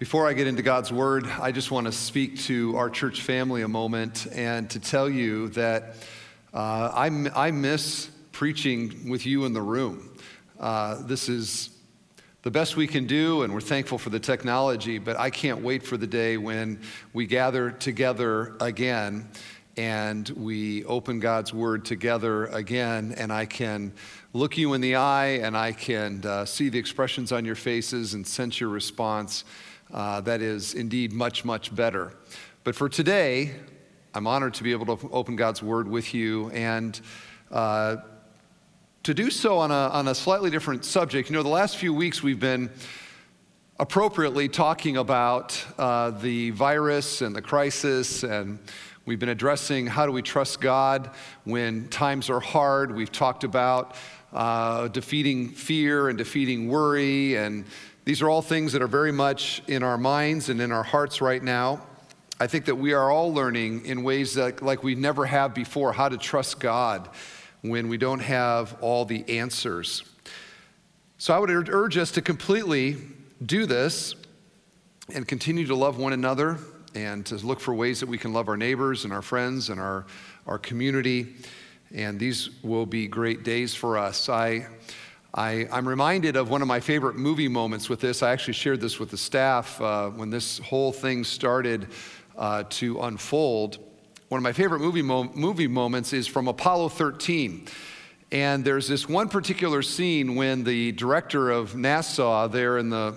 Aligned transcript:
Before 0.00 0.26
I 0.26 0.32
get 0.32 0.46
into 0.46 0.62
God's 0.62 0.90
Word, 0.90 1.26
I 1.26 1.52
just 1.52 1.70
want 1.70 1.86
to 1.86 1.92
speak 1.92 2.40
to 2.44 2.74
our 2.74 2.88
church 2.88 3.20
family 3.20 3.60
a 3.60 3.68
moment 3.68 4.26
and 4.32 4.70
to 4.70 4.80
tell 4.80 5.10
you 5.10 5.48
that 5.50 5.94
uh, 6.54 6.90
I, 6.94 7.08
I 7.36 7.50
miss 7.50 8.08
preaching 8.32 9.10
with 9.10 9.26
you 9.26 9.44
in 9.44 9.52
the 9.52 9.60
room. 9.60 10.16
Uh, 10.58 11.02
this 11.02 11.28
is 11.28 11.68
the 12.40 12.50
best 12.50 12.78
we 12.78 12.86
can 12.86 13.06
do, 13.06 13.42
and 13.42 13.52
we're 13.52 13.60
thankful 13.60 13.98
for 13.98 14.08
the 14.08 14.18
technology, 14.18 14.96
but 14.96 15.18
I 15.18 15.28
can't 15.28 15.60
wait 15.60 15.82
for 15.82 15.98
the 15.98 16.06
day 16.06 16.38
when 16.38 16.80
we 17.12 17.26
gather 17.26 17.70
together 17.70 18.56
again 18.58 19.28
and 19.76 20.30
we 20.30 20.82
open 20.86 21.20
God's 21.20 21.52
Word 21.52 21.84
together 21.84 22.46
again, 22.46 23.14
and 23.18 23.30
I 23.30 23.44
can 23.44 23.92
look 24.32 24.56
you 24.56 24.72
in 24.72 24.80
the 24.80 24.94
eye 24.94 25.40
and 25.42 25.54
I 25.54 25.72
can 25.72 26.24
uh, 26.24 26.46
see 26.46 26.70
the 26.70 26.78
expressions 26.78 27.32
on 27.32 27.44
your 27.44 27.54
faces 27.54 28.14
and 28.14 28.26
sense 28.26 28.60
your 28.60 28.70
response. 28.70 29.44
Uh, 29.92 30.20
that 30.20 30.40
is 30.40 30.74
indeed 30.74 31.12
much, 31.12 31.44
much 31.44 31.74
better. 31.74 32.14
But 32.64 32.74
for 32.74 32.88
today, 32.88 33.52
I'm 34.14 34.26
honored 34.26 34.54
to 34.54 34.62
be 34.62 34.72
able 34.72 34.96
to 34.96 35.08
open 35.10 35.36
God's 35.36 35.62
Word 35.62 35.88
with 35.88 36.14
you 36.14 36.50
and 36.50 37.00
uh, 37.50 37.96
to 39.02 39.14
do 39.14 39.30
so 39.30 39.58
on 39.58 39.70
a, 39.70 39.88
on 39.88 40.08
a 40.08 40.14
slightly 40.14 40.50
different 40.50 40.84
subject. 40.84 41.30
You 41.30 41.36
know, 41.36 41.42
the 41.42 41.48
last 41.48 41.76
few 41.76 41.92
weeks 41.94 42.22
we've 42.22 42.40
been 42.40 42.70
appropriately 43.78 44.48
talking 44.48 44.96
about 44.96 45.62
uh, 45.78 46.10
the 46.10 46.50
virus 46.50 47.22
and 47.22 47.34
the 47.34 47.42
crisis 47.42 48.22
and 48.22 48.58
We've 49.06 49.18
been 49.18 49.30
addressing 49.30 49.86
how 49.86 50.04
do 50.04 50.12
we 50.12 50.20
trust 50.20 50.60
God 50.60 51.10
when 51.44 51.88
times 51.88 52.28
are 52.28 52.38
hard. 52.38 52.94
We've 52.94 53.10
talked 53.10 53.44
about 53.44 53.96
uh, 54.32 54.88
defeating 54.88 55.48
fear 55.48 56.10
and 56.10 56.18
defeating 56.18 56.68
worry. 56.68 57.34
And 57.36 57.64
these 58.10 58.22
are 58.22 58.28
all 58.28 58.42
things 58.42 58.72
that 58.72 58.82
are 58.82 58.88
very 58.88 59.12
much 59.12 59.62
in 59.68 59.84
our 59.84 59.96
minds 59.96 60.48
and 60.48 60.60
in 60.60 60.72
our 60.72 60.82
hearts 60.82 61.20
right 61.20 61.44
now. 61.44 61.80
I 62.40 62.48
think 62.48 62.64
that 62.64 62.74
we 62.74 62.92
are 62.92 63.08
all 63.08 63.32
learning 63.32 63.86
in 63.86 64.02
ways 64.02 64.34
that, 64.34 64.62
like 64.62 64.82
we 64.82 64.96
never 64.96 65.26
have 65.26 65.54
before, 65.54 65.92
how 65.92 66.08
to 66.08 66.18
trust 66.18 66.58
God 66.58 67.08
when 67.60 67.86
we 67.86 67.98
don't 67.98 68.18
have 68.18 68.76
all 68.80 69.04
the 69.04 69.38
answers. 69.38 70.02
So 71.18 71.32
I 71.32 71.38
would 71.38 71.68
urge 71.68 71.96
us 71.96 72.10
to 72.10 72.20
completely 72.20 72.96
do 73.46 73.64
this 73.64 74.16
and 75.14 75.28
continue 75.28 75.68
to 75.68 75.76
love 75.76 75.96
one 75.96 76.12
another 76.12 76.58
and 76.96 77.24
to 77.26 77.36
look 77.36 77.60
for 77.60 77.76
ways 77.76 78.00
that 78.00 78.08
we 78.08 78.18
can 78.18 78.32
love 78.32 78.48
our 78.48 78.56
neighbors 78.56 79.04
and 79.04 79.12
our 79.12 79.22
friends 79.22 79.70
and 79.70 79.78
our, 79.78 80.04
our 80.48 80.58
community. 80.58 81.36
And 81.94 82.18
these 82.18 82.60
will 82.64 82.86
be 82.86 83.06
great 83.06 83.44
days 83.44 83.72
for 83.72 83.96
us. 83.96 84.28
I, 84.28 84.66
I, 85.32 85.68
am 85.70 85.86
reminded 85.86 86.34
of 86.34 86.50
one 86.50 86.60
of 86.60 86.66
my 86.66 86.80
favorite 86.80 87.14
movie 87.14 87.46
moments 87.46 87.88
with 87.88 88.00
this. 88.00 88.20
I 88.20 88.32
actually 88.32 88.54
shared 88.54 88.80
this 88.80 88.98
with 88.98 89.10
the 89.10 89.16
staff 89.16 89.80
uh, 89.80 90.10
when 90.10 90.28
this 90.28 90.58
whole 90.58 90.90
thing 90.90 91.22
started 91.22 91.86
uh, 92.36 92.64
to 92.70 93.00
unfold. 93.02 93.78
One 94.28 94.38
of 94.38 94.42
my 94.42 94.52
favorite 94.52 94.80
movie, 94.80 95.02
mo- 95.02 95.30
movie 95.34 95.68
moments 95.68 96.12
is 96.12 96.26
from 96.26 96.48
Apollo 96.48 96.88
13. 96.90 97.68
And 98.32 98.64
there's 98.64 98.88
this 98.88 99.08
one 99.08 99.28
particular 99.28 99.82
scene 99.82 100.34
when 100.34 100.64
the 100.64 100.90
director 100.92 101.50
of 101.50 101.74
NASA, 101.74 102.50
there 102.50 102.78
in 102.78 102.90
the, 102.90 103.14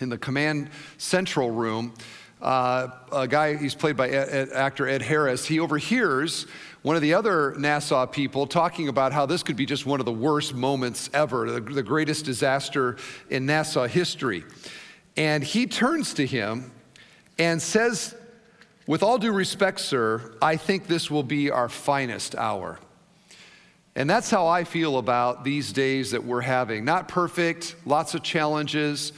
in 0.00 0.10
the 0.10 0.18
command 0.18 0.70
central 0.98 1.50
room, 1.50 1.94
uh, 2.40 2.88
a 3.10 3.26
guy, 3.26 3.56
he's 3.56 3.74
played 3.74 3.96
by 3.96 4.08
Ed, 4.08 4.28
Ed, 4.30 4.48
actor 4.52 4.86
Ed 4.86 5.02
Harris, 5.02 5.46
he 5.46 5.58
overhears 5.58 6.46
one 6.88 6.96
of 6.96 7.02
the 7.02 7.12
other 7.12 7.52
NASA 7.58 8.10
people 8.10 8.46
talking 8.46 8.88
about 8.88 9.12
how 9.12 9.26
this 9.26 9.42
could 9.42 9.56
be 9.56 9.66
just 9.66 9.84
one 9.84 10.00
of 10.00 10.06
the 10.06 10.10
worst 10.10 10.54
moments 10.54 11.10
ever, 11.12 11.50
the, 11.50 11.60
the 11.60 11.82
greatest 11.82 12.24
disaster 12.24 12.96
in 13.28 13.46
NASA 13.46 13.86
history. 13.86 14.42
And 15.14 15.44
he 15.44 15.66
turns 15.66 16.14
to 16.14 16.24
him 16.24 16.72
and 17.38 17.60
says, 17.60 18.16
With 18.86 19.02
all 19.02 19.18
due 19.18 19.32
respect, 19.32 19.80
sir, 19.80 20.34
I 20.40 20.56
think 20.56 20.86
this 20.86 21.10
will 21.10 21.22
be 21.22 21.50
our 21.50 21.68
finest 21.68 22.34
hour. 22.34 22.78
And 23.94 24.08
that's 24.08 24.30
how 24.30 24.46
I 24.46 24.64
feel 24.64 24.96
about 24.96 25.44
these 25.44 25.74
days 25.74 26.12
that 26.12 26.24
we're 26.24 26.40
having. 26.40 26.86
Not 26.86 27.06
perfect, 27.06 27.76
lots 27.84 28.14
of 28.14 28.22
challenges, 28.22 29.12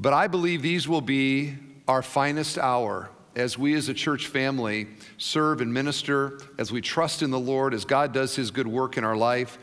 but 0.00 0.14
I 0.14 0.26
believe 0.26 0.62
these 0.62 0.88
will 0.88 1.02
be 1.02 1.52
our 1.86 2.00
finest 2.00 2.56
hour 2.56 3.10
as 3.34 3.56
we 3.56 3.74
as 3.74 3.88
a 3.88 3.94
church 3.94 4.26
family 4.26 4.88
serve 5.18 5.60
and 5.60 5.72
minister, 5.72 6.38
as 6.58 6.70
we 6.70 6.80
trust 6.80 7.22
in 7.22 7.30
the 7.30 7.40
Lord, 7.40 7.74
as 7.74 7.84
God 7.84 8.12
does 8.12 8.36
his 8.36 8.50
good 8.50 8.66
work 8.66 8.96
in 8.96 9.04
our 9.04 9.16
life. 9.16 9.58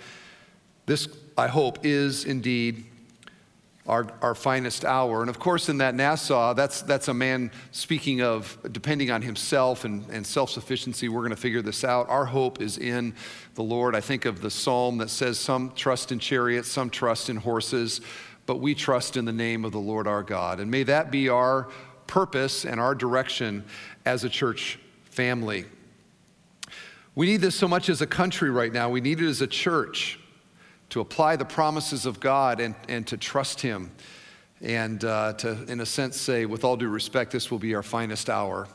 This, 0.85 1.07
I 1.37 1.47
hope, 1.47 1.79
is 1.83 2.25
indeed 2.25 2.85
our, 3.89 4.07
our 4.21 4.35
finest 4.35 4.85
hour. 4.85 5.21
And 5.21 5.29
of 5.29 5.39
course, 5.39 5.67
in 5.67 5.79
that 5.79 5.95
NASA, 5.95 6.55
that's, 6.55 6.83
that's 6.83 7.07
a 7.07 7.13
man 7.13 7.51
speaking 7.71 8.21
of 8.21 8.57
depending 8.71 9.09
on 9.11 9.21
himself 9.21 9.83
and, 9.83 10.07
and 10.09 10.25
self 10.25 10.51
sufficiency. 10.51 11.09
We're 11.09 11.21
going 11.21 11.31
to 11.31 11.35
figure 11.35 11.61
this 11.61 11.83
out. 11.83 12.07
Our 12.07 12.25
hope 12.25 12.61
is 12.61 12.77
in 12.77 13.15
the 13.55 13.63
Lord. 13.63 13.95
I 13.95 14.01
think 14.01 14.25
of 14.25 14.41
the 14.41 14.51
psalm 14.51 14.99
that 14.99 15.09
says, 15.09 15.39
Some 15.39 15.71
trust 15.75 16.11
in 16.11 16.19
chariots, 16.19 16.69
some 16.69 16.89
trust 16.89 17.29
in 17.29 17.37
horses, 17.37 18.01
but 18.45 18.57
we 18.57 18.75
trust 18.75 19.17
in 19.17 19.25
the 19.25 19.33
name 19.33 19.65
of 19.65 19.71
the 19.71 19.79
Lord 19.79 20.07
our 20.07 20.23
God. 20.23 20.59
And 20.59 20.69
may 20.69 20.83
that 20.83 21.11
be 21.11 21.29
our 21.29 21.67
purpose 22.09 22.65
and 22.65 22.79
our 22.79 22.95
direction 22.95 23.63
as 24.05 24.23
a 24.23 24.29
church 24.29 24.79
family. 25.05 25.65
We 27.15 27.27
need 27.27 27.41
this 27.41 27.55
so 27.55 27.67
much 27.67 27.87
as 27.87 28.01
a 28.01 28.07
country 28.07 28.49
right 28.49 28.73
now. 28.73 28.89
We 28.89 28.99
need 28.99 29.21
it 29.21 29.27
as 29.27 29.41
a 29.41 29.47
church 29.47 30.19
to 30.89 31.01
apply 31.01 31.35
the 31.35 31.45
promises 31.45 32.05
of 32.05 32.19
God 32.19 32.59
and, 32.59 32.75
and 32.87 33.05
to 33.07 33.17
trust 33.17 33.61
Him. 33.61 33.91
And 34.61 35.03
uh, 35.05 35.33
to, 35.33 35.63
in 35.71 35.79
a 35.79 35.85
sense, 35.85 36.19
say, 36.19 36.45
with 36.45 36.63
all 36.63 36.75
due 36.75 36.89
respect, 36.89 37.31
this 37.31 37.51
will 37.51 37.59
be 37.59 37.75
our 37.75 37.83
finest 37.83 38.29
hour. 38.29 38.67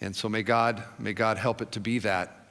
And 0.00 0.14
so 0.14 0.28
may 0.28 0.42
God, 0.42 0.82
may 0.98 1.12
God 1.12 1.38
help 1.38 1.60
it 1.60 1.72
to 1.72 1.80
be 1.80 1.98
that. 2.00 2.46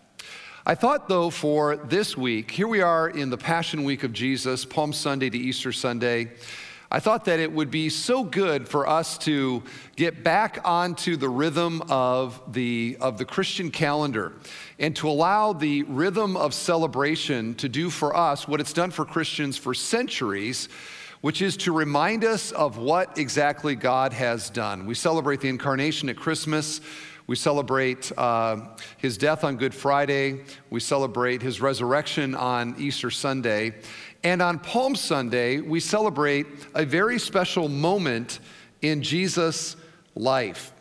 I 0.66 0.76
thought, 0.76 1.08
though, 1.08 1.30
for 1.30 1.78
this 1.78 2.18
week, 2.18 2.52
here 2.52 2.68
we 2.68 2.82
are 2.82 3.08
in 3.08 3.30
the 3.30 3.38
Passion 3.38 3.84
Week 3.84 4.04
of 4.04 4.12
Jesus, 4.12 4.66
Palm 4.66 4.94
Sunday 4.94 5.30
to 5.30 5.38
Easter 5.38 5.72
Sunday. 5.72 6.32
I 6.96 7.02
thought 7.02 7.26
that 7.26 7.42
it 7.42 7.52
would 7.52 7.72
be 7.72 7.90
so 7.90 8.24
good 8.24 8.70
for 8.70 8.88
us 8.88 9.18
to 9.18 9.64
get 9.98 10.24
back 10.24 10.60
onto 10.64 11.18
the 11.18 11.28
rhythm 11.28 11.82
of 11.90 12.42
the, 12.54 12.96
of 13.02 13.18
the 13.18 13.26
Christian 13.26 13.70
calendar 13.70 14.32
and 14.80 14.96
to 14.96 15.10
allow 15.10 15.52
the 15.52 15.84
rhythm 15.84 16.38
of 16.38 16.54
celebration 16.54 17.54
to 17.56 17.68
do 17.68 17.90
for 17.90 18.16
us 18.16 18.48
what 18.48 18.62
it's 18.62 18.72
done 18.72 18.92
for 18.92 19.04
Christians 19.04 19.58
for 19.58 19.74
centuries, 19.74 20.70
which 21.20 21.42
is 21.42 21.58
to 21.58 21.74
remind 21.74 22.24
us 22.24 22.54
of 22.54 22.78
what 22.78 23.18
exactly 23.18 23.76
God 23.76 24.14
has 24.14 24.50
done. 24.50 24.86
We 24.86 24.96
celebrate 24.96 25.42
the 25.42 25.50
incarnation 25.50 26.08
at 26.08 26.16
Christmas. 26.16 26.80
We 27.28 27.36
celebrate 27.36 28.10
uh, 28.18 28.58
his 28.98 29.18
death 29.18 29.44
on 29.44 29.58
Good 29.58 29.74
Friday. 29.74 30.46
We 30.70 30.80
celebrate 30.80 31.42
his 31.42 31.60
resurrection 31.60 32.36
on 32.36 32.76
Easter 32.78 33.10
Sunday. 33.10 33.74
And 34.24 34.42
on 34.42 34.60
Palm 34.60 34.96
Sunday, 34.96 35.62
we 35.62 35.80
celebrate 35.80 36.48
a 36.74 36.86
very 36.86 37.20
special 37.20 37.70
moment 37.70 38.40
in 38.82 39.02
Jesus' 39.02 39.76
life. 40.16 40.72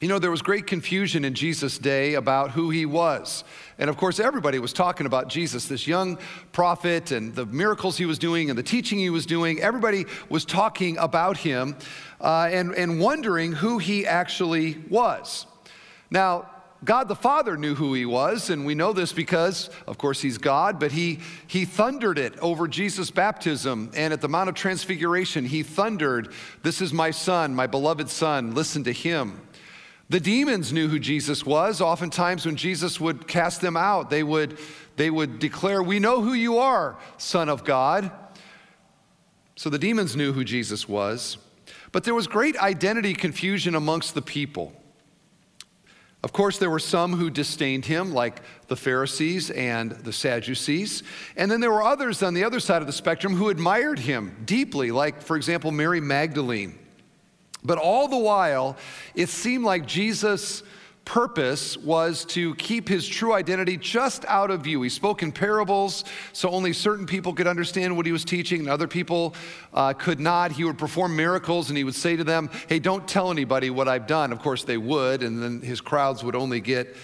You 0.00 0.06
know, 0.06 0.20
there 0.20 0.30
was 0.30 0.42
great 0.42 0.68
confusion 0.68 1.24
in 1.24 1.34
Jesus' 1.34 1.76
day 1.76 2.14
about 2.14 2.52
who 2.52 2.70
he 2.70 2.86
was. 2.86 3.42
And 3.78 3.90
of 3.90 3.96
course, 3.96 4.20
everybody 4.20 4.60
was 4.60 4.72
talking 4.72 5.06
about 5.06 5.28
Jesus, 5.28 5.66
this 5.66 5.88
young 5.88 6.18
prophet, 6.52 7.10
and 7.10 7.34
the 7.34 7.46
miracles 7.46 7.98
he 7.98 8.06
was 8.06 8.16
doing 8.16 8.48
and 8.48 8.56
the 8.56 8.62
teaching 8.62 9.00
he 9.00 9.10
was 9.10 9.26
doing. 9.26 9.60
Everybody 9.60 10.06
was 10.28 10.44
talking 10.44 10.98
about 10.98 11.36
him 11.36 11.76
uh, 12.20 12.48
and, 12.52 12.74
and 12.76 13.00
wondering 13.00 13.52
who 13.52 13.78
he 13.78 14.06
actually 14.06 14.78
was. 14.88 15.46
Now, 16.12 16.48
God 16.84 17.08
the 17.08 17.16
Father 17.16 17.56
knew 17.56 17.74
who 17.74 17.92
he 17.94 18.06
was, 18.06 18.50
and 18.50 18.64
we 18.64 18.74
know 18.74 18.92
this 18.92 19.12
because, 19.12 19.68
of 19.88 19.98
course, 19.98 20.20
he's 20.20 20.38
God, 20.38 20.78
but 20.78 20.92
he, 20.92 21.18
he 21.48 21.64
thundered 21.64 22.18
it 22.18 22.38
over 22.38 22.68
Jesus' 22.68 23.10
baptism. 23.10 23.90
And 23.94 24.12
at 24.12 24.20
the 24.20 24.28
Mount 24.28 24.48
of 24.48 24.54
Transfiguration, 24.54 25.44
he 25.44 25.64
thundered, 25.64 26.32
This 26.62 26.80
is 26.80 26.92
my 26.92 27.10
son, 27.10 27.54
my 27.54 27.66
beloved 27.66 28.08
son, 28.08 28.54
listen 28.54 28.84
to 28.84 28.92
him. 28.92 29.40
The 30.08 30.20
demons 30.20 30.72
knew 30.72 30.88
who 30.88 31.00
Jesus 31.00 31.44
was. 31.44 31.80
Oftentimes, 31.80 32.46
when 32.46 32.56
Jesus 32.56 33.00
would 33.00 33.26
cast 33.26 33.60
them 33.60 33.76
out, 33.76 34.08
they 34.08 34.22
would, 34.22 34.56
they 34.96 35.10
would 35.10 35.40
declare, 35.40 35.82
We 35.82 35.98
know 35.98 36.22
who 36.22 36.32
you 36.32 36.58
are, 36.58 36.96
Son 37.18 37.48
of 37.48 37.64
God. 37.64 38.10
So 39.56 39.68
the 39.68 39.78
demons 39.80 40.14
knew 40.14 40.32
who 40.32 40.44
Jesus 40.44 40.88
was. 40.88 41.38
But 41.90 42.04
there 42.04 42.14
was 42.14 42.28
great 42.28 42.56
identity 42.58 43.14
confusion 43.14 43.74
amongst 43.74 44.14
the 44.14 44.22
people. 44.22 44.72
Of 46.24 46.32
course, 46.32 46.58
there 46.58 46.70
were 46.70 46.80
some 46.80 47.14
who 47.14 47.30
disdained 47.30 47.84
him, 47.84 48.12
like 48.12 48.42
the 48.66 48.74
Pharisees 48.74 49.50
and 49.50 49.92
the 49.92 50.12
Sadducees. 50.12 51.04
And 51.36 51.48
then 51.50 51.60
there 51.60 51.70
were 51.70 51.82
others 51.82 52.22
on 52.24 52.34
the 52.34 52.42
other 52.42 52.58
side 52.58 52.82
of 52.82 52.88
the 52.88 52.92
spectrum 52.92 53.34
who 53.34 53.50
admired 53.50 54.00
him 54.00 54.36
deeply, 54.44 54.90
like, 54.90 55.22
for 55.22 55.36
example, 55.36 55.70
Mary 55.70 56.00
Magdalene. 56.00 56.76
But 57.62 57.78
all 57.78 58.08
the 58.08 58.18
while, 58.18 58.76
it 59.14 59.28
seemed 59.28 59.64
like 59.64 59.86
Jesus 59.86 60.64
purpose 61.08 61.78
was 61.78 62.26
to 62.26 62.54
keep 62.56 62.86
his 62.86 63.08
true 63.08 63.32
identity 63.32 63.78
just 63.78 64.26
out 64.26 64.50
of 64.50 64.60
view. 64.60 64.82
He 64.82 64.90
spoke 64.90 65.22
in 65.22 65.32
parables, 65.32 66.04
so 66.34 66.50
only 66.50 66.74
certain 66.74 67.06
people 67.06 67.32
could 67.32 67.46
understand 67.46 67.96
what 67.96 68.04
he 68.04 68.12
was 68.12 68.26
teaching, 68.26 68.60
and 68.60 68.68
other 68.68 68.86
people 68.86 69.34
uh, 69.72 69.94
could 69.94 70.20
not. 70.20 70.52
He 70.52 70.64
would 70.64 70.76
perform 70.76 71.16
miracles, 71.16 71.70
and 71.70 71.78
he 71.78 71.82
would 71.82 71.94
say 71.94 72.14
to 72.14 72.24
them, 72.24 72.50
Hey, 72.68 72.78
don't 72.78 73.08
tell 73.08 73.30
anybody 73.30 73.70
what 73.70 73.88
I've 73.88 74.06
done. 74.06 74.32
Of 74.32 74.40
course, 74.40 74.64
they 74.64 74.76
would, 74.76 75.22
and 75.22 75.42
then 75.42 75.62
his 75.62 75.80
crowds 75.80 76.22
would 76.22 76.36
only 76.36 76.60
get, 76.60 76.94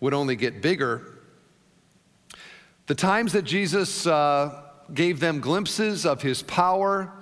would 0.00 0.14
only 0.14 0.36
get 0.36 0.62
bigger. 0.62 1.18
The 2.86 2.94
times 2.94 3.34
that 3.34 3.42
Jesus 3.42 4.06
uh, 4.06 4.62
gave 4.94 5.20
them 5.20 5.38
glimpses 5.38 6.06
of 6.06 6.22
his 6.22 6.42
power, 6.42 7.12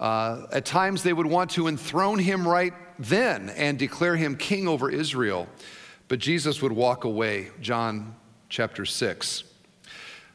uh, 0.00 0.46
at 0.50 0.64
times 0.64 1.02
they 1.02 1.12
would 1.12 1.26
want 1.26 1.50
to 1.50 1.68
enthrone 1.68 2.18
him 2.18 2.48
right 2.48 2.72
then 2.98 3.50
and 3.50 3.78
declare 3.78 4.16
him 4.16 4.36
king 4.36 4.66
over 4.66 4.90
Israel. 4.90 5.48
But 6.08 6.18
Jesus 6.18 6.62
would 6.62 6.72
walk 6.72 7.04
away, 7.04 7.50
John 7.60 8.14
chapter 8.48 8.84
6. 8.84 9.44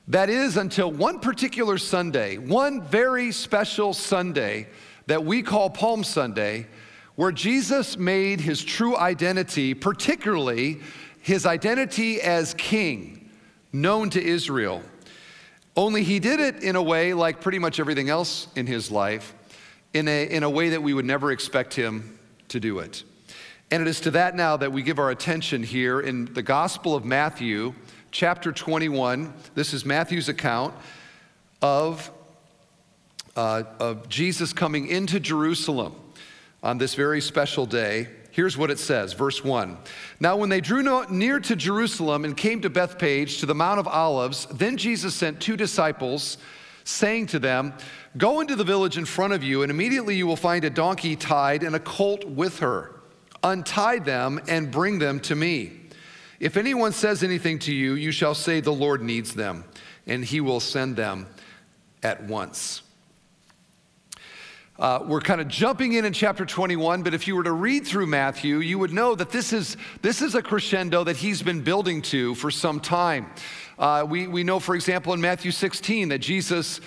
That 0.10 0.30
is 0.30 0.58
until 0.58 0.92
one 0.92 1.20
particular 1.20 1.78
Sunday, 1.78 2.38
one 2.38 2.82
very 2.82 3.32
special 3.32 3.94
Sunday 3.94 4.68
that 5.08 5.24
we 5.24 5.42
call 5.42 5.70
Palm 5.70 6.04
Sunday, 6.04 6.68
where 7.16 7.32
Jesus 7.32 7.98
made 7.98 8.42
his 8.42 8.64
true 8.64 8.98
identity, 8.98 9.74
particularly 9.74 10.82
his 11.22 11.46
identity 11.46 12.22
as 12.22 12.54
king, 12.56 13.30
known 13.72 14.10
to 14.10 14.22
Israel. 14.22 14.82
Only 15.76 16.04
he 16.04 16.20
did 16.20 16.40
it 16.40 16.62
in 16.64 16.76
a 16.76 16.84
way, 16.84 17.14
like 17.14 17.42
pretty 17.42 17.60
much 17.60 17.80
everything 17.80 18.10
else 18.10 18.48
in 18.56 18.68
his 18.68 18.92
life, 18.92 19.34
in 19.94 20.08
a, 20.08 20.30
in 20.30 20.44
a 20.44 20.50
way 20.50 20.70
that 20.70 20.84
we 20.84 20.94
would 20.94 21.06
never 21.06 21.32
expect 21.32 21.74
him 21.74 22.20
to 22.54 22.60
do 22.60 22.78
it. 22.80 23.04
And 23.72 23.82
it 23.82 23.88
is 23.88 24.00
to 24.02 24.12
that 24.12 24.36
now 24.36 24.58
that 24.58 24.72
we 24.72 24.84
give 24.84 25.00
our 25.00 25.10
attention 25.10 25.64
here 25.64 26.00
in 26.00 26.32
the 26.36 26.44
Gospel 26.44 26.96
of 26.96 27.04
Matthew, 27.04 27.74
chapter 28.12 28.52
21. 28.52 29.34
This 29.56 29.74
is 29.74 29.86
Matthew's 29.86 30.30
account 30.30 30.76
of, 31.64 32.12
uh, 33.36 33.64
of 33.80 34.08
Jesus 34.08 34.54
coming 34.54 34.86
into 34.88 35.20
Jerusalem 35.20 35.96
on 36.62 36.78
this 36.78 36.94
very 36.94 37.22
special 37.22 37.66
day. 37.66 38.08
Here's 38.30 38.56
what 38.56 38.70
it 38.70 38.78
says, 38.78 39.14
verse 39.14 39.44
1. 39.44 39.76
Now, 40.20 40.38
when 40.38 40.50
they 40.50 40.62
drew 40.62 41.08
near 41.10 41.40
to 41.40 41.56
Jerusalem 41.56 42.24
and 42.24 42.38
came 42.38 42.62
to 42.62 42.70
Bethphage, 42.70 43.40
to 43.40 43.48
the 43.48 43.56
Mount 43.56 43.80
of 43.80 43.88
Olives, 43.88 44.46
then 44.52 44.78
Jesus 44.78 45.16
sent 45.16 45.40
two 45.40 45.58
disciples, 45.58 46.38
saying 46.84 47.28
to 47.28 47.40
them, 47.40 47.74
Go 48.18 48.42
into 48.42 48.56
the 48.56 48.64
village 48.64 48.98
in 48.98 49.06
front 49.06 49.34
of 49.34 49.44
you, 49.44 49.64
and 49.64 49.72
immediately 49.72 50.16
you 50.16 50.28
will 50.28 50.36
find 50.36 50.64
a 50.64 50.70
donkey 50.70 51.16
tied 51.16 51.64
and 51.64 51.76
a 51.76 51.80
colt 51.80 52.26
with 52.26 52.60
her. 52.60 52.92
Untie 53.44 54.00
them 54.00 54.40
and 54.48 54.72
bring 54.72 55.00
them 55.00 55.20
to 55.22 55.36
me. 55.36 55.72
If 56.40 56.58
anyone 56.58 56.92
says 56.92 57.24
anything 57.24 57.60
to 57.60 57.74
you, 57.74 57.94
you 57.94 58.12
shall 58.12 58.36
say, 58.36 58.60
The 58.60 58.72
Lord 58.72 59.02
needs 59.02 59.34
them, 59.34 59.64
and 60.06 60.24
he 60.24 60.42
will 60.42 60.60
send 60.60 60.96
them 60.96 61.28
at 62.04 62.24
once. 62.24 62.82
Uh, 64.80 65.00
we're 65.06 65.22
kind 65.22 65.40
of 65.40 65.48
jumping 65.48 65.94
in 65.94 66.04
in 66.04 66.14
chapter 66.14 66.46
21, 66.46 67.04
but 67.04 67.14
if 67.14 67.28
you 67.28 67.36
were 67.36 67.44
to 67.44 67.52
read 67.52 67.86
through 67.86 68.08
Matthew, 68.08 68.58
you 68.58 68.80
would 68.80 68.92
know 68.92 69.14
that 69.14 69.30
this 69.30 69.54
is, 69.54 69.78
this 70.02 70.22
is 70.22 70.34
a 70.34 70.42
crescendo 70.42 71.04
that 71.04 71.16
he's 71.16 71.44
been 71.44 71.62
building 71.62 72.02
to 72.02 72.34
for 72.36 72.50
some 72.50 72.80
time. 72.80 73.28
Uh, 73.78 74.06
we, 74.08 74.28
we 74.28 74.44
know, 74.44 74.60
for 74.60 74.76
example, 74.76 75.14
in 75.14 75.22
Matthew 75.22 75.52
16 75.52 76.10
that 76.10 76.20
Jesus 76.20 76.80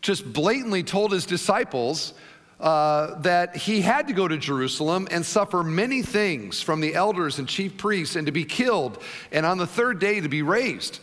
just 0.00 0.32
blatantly 0.32 0.82
told 0.82 1.12
his 1.12 1.26
disciples 1.26 2.14
uh, 2.58 3.18
that 3.20 3.56
he 3.56 3.80
had 3.80 4.06
to 4.08 4.12
go 4.12 4.28
to 4.28 4.38
Jerusalem 4.38 5.08
and 5.10 5.26
suffer 5.26 5.62
many 5.62 6.02
things 6.02 6.62
from 6.62 6.80
the 6.80 6.94
elders 6.94 7.38
and 7.38 7.48
chief 7.48 7.76
priests 7.76 8.16
and 8.16 8.26
to 8.26 8.32
be 8.32 8.44
killed 8.44 9.02
and 9.32 9.44
on 9.44 9.58
the 9.58 9.66
third 9.66 9.98
day 9.98 10.20
to 10.20 10.28
be 10.28 10.42
raised. 10.42 11.00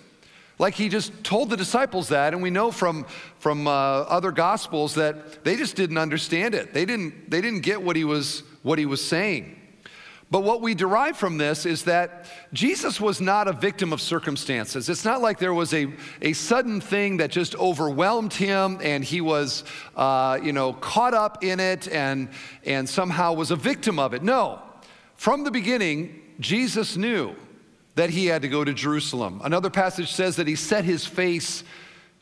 Like 0.57 0.73
he 0.73 0.89
just 0.89 1.23
told 1.23 1.49
the 1.49 1.57
disciples 1.57 2.09
that, 2.09 2.33
and 2.33 2.41
we 2.41 2.49
know 2.49 2.71
from, 2.71 3.05
from 3.39 3.67
uh, 3.67 3.71
other 3.71 4.31
gospels 4.31 4.95
that 4.95 5.43
they 5.43 5.55
just 5.55 5.75
didn't 5.75 5.97
understand 5.97 6.53
it. 6.53 6.73
They 6.73 6.85
didn't, 6.85 7.29
they 7.29 7.41
didn't 7.41 7.61
get 7.61 7.81
what 7.81 7.95
he, 7.95 8.03
was, 8.03 8.43
what 8.61 8.77
he 8.77 8.85
was 8.85 9.03
saying. 9.05 9.58
But 10.31 10.43
what 10.43 10.61
we 10.61 10.75
derive 10.75 11.17
from 11.17 11.39
this 11.39 11.65
is 11.65 11.85
that 11.85 12.25
Jesus 12.53 13.01
was 13.01 13.19
not 13.19 13.47
a 13.47 13.53
victim 13.53 13.91
of 13.91 13.99
circumstances. 13.99 14.87
It's 14.87 15.03
not 15.03 15.21
like 15.21 15.39
there 15.39 15.55
was 15.55 15.73
a, 15.73 15.91
a 16.21 16.33
sudden 16.33 16.81
thing 16.81 17.17
that 17.17 17.31
just 17.31 17.55
overwhelmed 17.55 18.33
him 18.33 18.77
and 18.81 19.03
he 19.03 19.21
was, 19.21 19.63
uh, 19.95 20.39
you 20.41 20.53
know, 20.53 20.73
caught 20.73 21.15
up 21.15 21.43
in 21.43 21.59
it 21.59 21.87
and, 21.87 22.29
and 22.63 22.87
somehow 22.87 23.33
was 23.33 23.49
a 23.49 23.55
victim 23.55 23.97
of 23.97 24.13
it. 24.13 24.21
No. 24.21 24.61
From 25.15 25.43
the 25.43 25.51
beginning, 25.51 26.21
Jesus 26.39 26.95
knew 26.95 27.35
that 27.95 28.11
he 28.11 28.27
had 28.27 28.43
to 28.43 28.47
go 28.47 28.63
to 28.63 28.73
Jerusalem. 28.73 29.41
Another 29.43 29.71
passage 29.71 30.13
says 30.13 30.35
that 30.35 30.47
he 30.47 30.55
set 30.55 30.85
his 30.85 31.07
face 31.07 31.63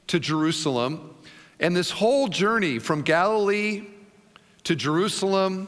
to 0.07 0.17
Jerusalem. 0.17 1.13
And 1.59 1.75
this 1.75 1.91
whole 1.91 2.29
journey 2.29 2.79
from 2.79 3.01
Galilee 3.01 3.87
to 4.63 4.75
Jerusalem 4.75 5.67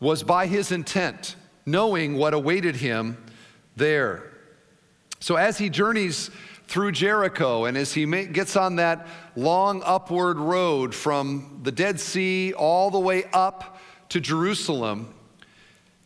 was 0.00 0.22
by 0.22 0.46
his 0.46 0.70
intent 0.70 1.36
knowing 1.64 2.16
what 2.16 2.34
awaited 2.34 2.76
him 2.76 3.16
there. 3.76 4.32
So 5.20 5.36
as 5.36 5.58
he 5.58 5.68
journeys 5.68 6.30
through 6.66 6.92
Jericho 6.92 7.66
and 7.66 7.76
as 7.76 7.92
he 7.92 8.06
gets 8.26 8.56
on 8.56 8.76
that 8.76 9.06
long 9.36 9.82
upward 9.84 10.38
road 10.38 10.94
from 10.94 11.60
the 11.62 11.72
Dead 11.72 12.00
Sea 12.00 12.52
all 12.54 12.90
the 12.90 12.98
way 12.98 13.24
up 13.32 13.78
to 14.08 14.20
Jerusalem, 14.20 15.14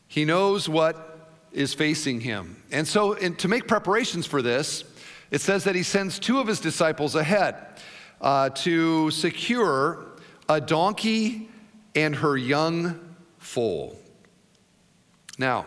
he 0.08 0.25
knows 0.25 0.69
what 0.69 1.31
is 1.53 1.73
facing 1.73 2.20
him. 2.20 2.62
And 2.70 2.87
so, 2.87 3.14
in, 3.14 3.37
to 3.37 3.49
make 3.49 3.67
preparations 3.67 4.26
for 4.26 4.43
this, 4.43 4.85
it 5.31 5.41
says 5.41 5.64
that 5.64 5.75
he 5.75 5.82
sends 5.82 6.19
two 6.19 6.38
of 6.38 6.47
his 6.47 6.61
disciples 6.61 7.14
ahead 7.14 7.56
uh, 8.20 8.50
to 8.50 9.11
secure 9.11 10.05
a 10.49 10.61
donkey 10.61 11.49
and 11.94 12.14
her 12.17 12.37
young 12.37 13.00
foal. 13.38 13.99
Now, 15.38 15.67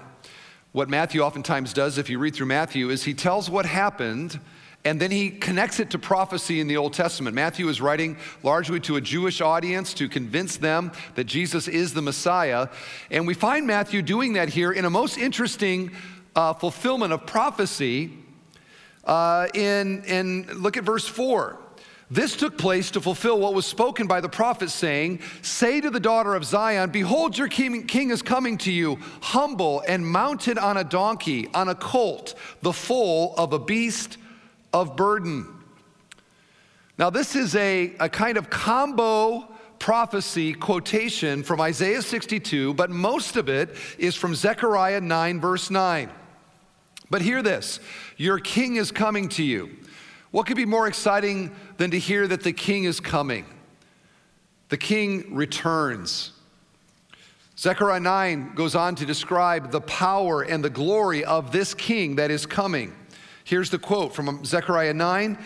what 0.72 0.90
Matthew 0.90 1.22
oftentimes 1.22 1.74
does, 1.74 1.98
if 1.98 2.10
you 2.10 2.20
read 2.20 2.36
through 2.36 2.48
Matthew, 2.48 2.90
is 2.90 3.04
he 3.04 3.14
tells 3.14 3.50
what 3.50 3.66
happened 3.66 4.40
and 4.86 5.00
then 5.00 5.12
he 5.12 5.30
connects 5.30 5.80
it 5.80 5.90
to 5.90 6.00
prophecy 6.00 6.62
in 6.62 6.68
the 6.68 6.78
Old 6.78 6.94
Testament. 6.94 7.36
Matthew 7.36 7.68
is 7.68 7.82
writing 7.82 8.18
largely 8.44 8.80
to 8.82 8.96
a 8.96 9.02
Jewish 9.02 9.42
audience 9.42 9.94
to 9.96 10.08
convince 10.08 10.56
them 10.56 10.94
that 11.16 11.26
Jesus 11.26 11.68
is 11.68 11.94
the 11.94 12.02
Messiah. 12.02 12.70
And 13.12 13.28
we 13.28 13.34
find 13.34 13.68
Matthew 13.68 14.02
doing 14.02 14.34
that 14.34 14.50
here 14.50 14.72
in 14.72 14.86
a 14.86 14.90
most 14.90 15.18
interesting 15.18 15.92
uh, 16.34 16.54
fulfillment 16.54 17.12
of 17.12 17.26
prophecy. 17.26 18.14
Uh, 19.04 19.48
in, 19.54 20.04
in, 20.06 20.48
look 20.62 20.78
at 20.78 20.86
verse 20.86 21.06
4. 21.06 21.60
This 22.12 22.36
took 22.36 22.58
place 22.58 22.90
to 22.92 23.02
fulfill 23.02 23.40
what 23.40 23.54
was 23.54 23.68
spoken 23.68 24.08
by 24.08 24.20
the 24.20 24.30
prophet, 24.30 24.72
saying, 24.72 25.20
Say 25.44 25.80
to 25.80 25.92
the 25.92 26.00
daughter 26.00 26.34
of 26.34 26.44
Zion, 26.44 26.90
Behold, 26.90 27.38
your 27.38 27.48
king, 27.48 28.10
is 28.10 28.24
coming 28.24 28.58
to 28.60 28.72
you, 28.72 28.98
humble 29.22 29.84
and 29.88 30.06
mounted 30.06 30.58
on 30.58 30.78
a 30.78 30.84
donkey, 30.84 31.50
on 31.54 31.70
a 31.70 31.76
colt, 31.76 32.34
the 32.62 32.74
foal 32.74 33.36
of 33.38 33.54
a 33.54 33.60
beast 33.60 34.18
of 34.74 34.96
burden. 34.96 35.48
Now, 36.98 37.12
this 37.12 37.36
is 37.36 37.56
a, 37.56 37.94
a 38.00 38.10
kind 38.10 38.38
of 38.38 38.50
combo 38.50 39.48
prophecy 39.78 40.54
quotation 40.54 41.44
from 41.44 41.62
Isaiah 41.62 42.02
62, 42.02 42.74
but 42.74 42.90
most 42.90 43.38
of 43.38 43.50
it 43.50 43.76
is 44.00 44.16
from 44.16 44.34
Zechariah 44.34 45.00
9, 45.00 45.40
verse 45.40 45.70
9. 45.70 46.10
But 47.12 47.22
hear 47.22 47.44
this 47.44 47.80
Your 48.18 48.40
king 48.40 48.78
is 48.78 48.92
coming 48.92 49.30
to 49.30 49.44
you. 49.44 49.79
What 50.32 50.46
could 50.46 50.58
be 50.58 50.66
more 50.66 50.88
exciting 50.88 51.56
than 51.78 51.92
to 51.92 52.00
hear 52.00 52.28
that 52.28 52.44
the 52.44 52.54
king 52.54 52.84
is 52.84 53.00
coming? 53.00 53.46
The 54.70 54.78
king 54.78 55.34
returns. 55.34 56.32
Zechariah 57.58 58.00
9 58.00 58.54
goes 58.56 58.76
on 58.76 58.96
to 58.96 59.06
describe 59.06 59.72
the 59.72 59.82
power 59.82 60.44
and 60.44 60.64
the 60.64 60.70
glory 60.70 61.26
of 61.26 61.52
this 61.52 61.74
king 61.74 62.16
that 62.18 62.32
is 62.32 62.46
coming. 62.46 62.96
Here's 63.44 63.72
the 63.72 63.80
quote 63.80 64.14
from 64.14 64.46
Zechariah 64.46 64.94
9 64.94 65.38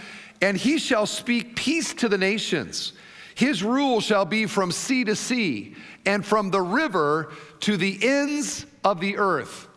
And 0.41 0.57
he 0.57 0.77
shall 0.77 1.05
speak 1.05 1.55
peace 1.55 1.93
to 1.95 2.09
the 2.09 2.17
nations. 2.17 2.93
His 3.35 3.63
rule 3.63 4.01
shall 4.01 4.25
be 4.25 4.45
from 4.45 4.71
sea 4.71 5.05
to 5.05 5.15
sea 5.15 5.75
and 6.05 6.25
from 6.25 6.51
the 6.51 6.61
river 6.61 7.31
to 7.61 7.77
the 7.77 7.97
ends 8.01 8.65
of 8.83 8.99
the 8.99 9.17
earth. 9.17 9.67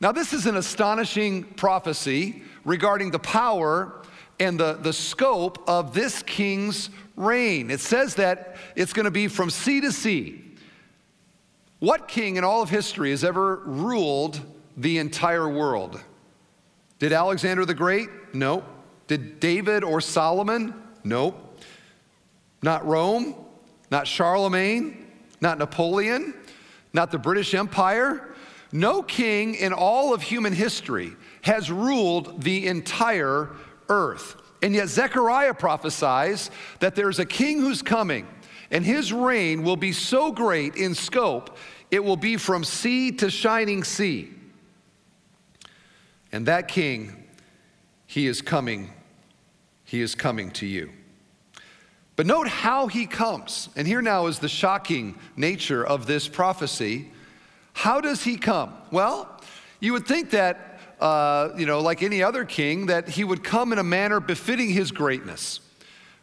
Now, 0.00 0.10
this 0.10 0.32
is 0.32 0.46
an 0.46 0.56
astonishing 0.56 1.44
prophecy 1.44 2.42
regarding 2.64 3.10
the 3.10 3.18
power 3.18 4.02
and 4.40 4.58
the, 4.58 4.74
the 4.74 4.92
scope 4.92 5.68
of 5.68 5.94
this 5.94 6.22
king's 6.22 6.90
reign. 7.16 7.70
It 7.70 7.80
says 7.80 8.16
that 8.16 8.56
it's 8.74 8.92
going 8.92 9.04
to 9.04 9.10
be 9.10 9.28
from 9.28 9.50
sea 9.50 9.80
to 9.80 9.92
sea. 9.92 10.42
What 11.78 12.08
king 12.08 12.36
in 12.36 12.44
all 12.44 12.62
of 12.62 12.70
history 12.70 13.10
has 13.10 13.24
ever 13.24 13.56
ruled 13.64 14.40
the 14.76 14.98
entire 14.98 15.48
world? 15.48 16.00
Did 16.98 17.12
Alexander 17.12 17.64
the 17.64 17.74
Great? 17.74 18.08
No. 18.32 18.64
Did 19.06 19.38
David 19.38 19.84
or 19.84 20.00
Solomon? 20.00 20.74
No. 21.04 21.34
Not 22.62 22.86
Rome, 22.86 23.34
not 23.90 24.06
Charlemagne, 24.06 25.06
not 25.40 25.58
Napoleon, 25.58 26.32
not 26.94 27.10
the 27.10 27.18
British 27.18 27.54
Empire, 27.54 28.34
No 28.74 29.04
king 29.04 29.54
in 29.54 29.72
all 29.72 30.12
of 30.12 30.20
human 30.20 30.52
history 30.52 31.12
has 31.42 31.70
ruled 31.70 32.42
the 32.42 32.66
entire 32.66 33.50
earth. 33.88 34.36
And 34.62 34.74
yet, 34.74 34.88
Zechariah 34.88 35.54
prophesies 35.54 36.50
that 36.80 36.94
there's 36.94 37.18
a 37.18 37.26
king 37.26 37.60
who's 37.60 37.82
coming, 37.82 38.26
and 38.70 38.84
his 38.84 39.12
reign 39.12 39.62
will 39.62 39.76
be 39.76 39.92
so 39.92 40.32
great 40.32 40.76
in 40.76 40.94
scope, 40.94 41.56
it 41.90 42.02
will 42.02 42.16
be 42.16 42.36
from 42.36 42.64
sea 42.64 43.12
to 43.12 43.30
shining 43.30 43.84
sea. 43.84 44.30
And 46.32 46.46
that 46.46 46.66
king, 46.66 47.26
he 48.06 48.26
is 48.26 48.42
coming, 48.42 48.90
he 49.84 50.00
is 50.00 50.14
coming 50.14 50.50
to 50.52 50.66
you. 50.66 50.90
But 52.16 52.26
note 52.26 52.48
how 52.48 52.86
he 52.86 53.06
comes. 53.06 53.68
And 53.76 53.86
here 53.86 54.02
now 54.02 54.26
is 54.26 54.38
the 54.38 54.48
shocking 54.48 55.18
nature 55.36 55.84
of 55.84 56.06
this 56.06 56.28
prophecy. 56.28 57.10
How 57.72 58.00
does 58.00 58.22
he 58.22 58.36
come? 58.36 58.74
Well, 58.90 59.40
you 59.80 59.92
would 59.92 60.06
think 60.06 60.30
that, 60.30 60.73
uh, 61.04 61.52
you 61.54 61.66
know, 61.66 61.80
like 61.80 62.02
any 62.02 62.22
other 62.22 62.46
king, 62.46 62.86
that 62.86 63.08
he 63.10 63.24
would 63.24 63.44
come 63.44 63.74
in 63.74 63.78
a 63.78 63.84
manner 63.84 64.20
befitting 64.20 64.70
his 64.70 64.90
greatness 64.90 65.60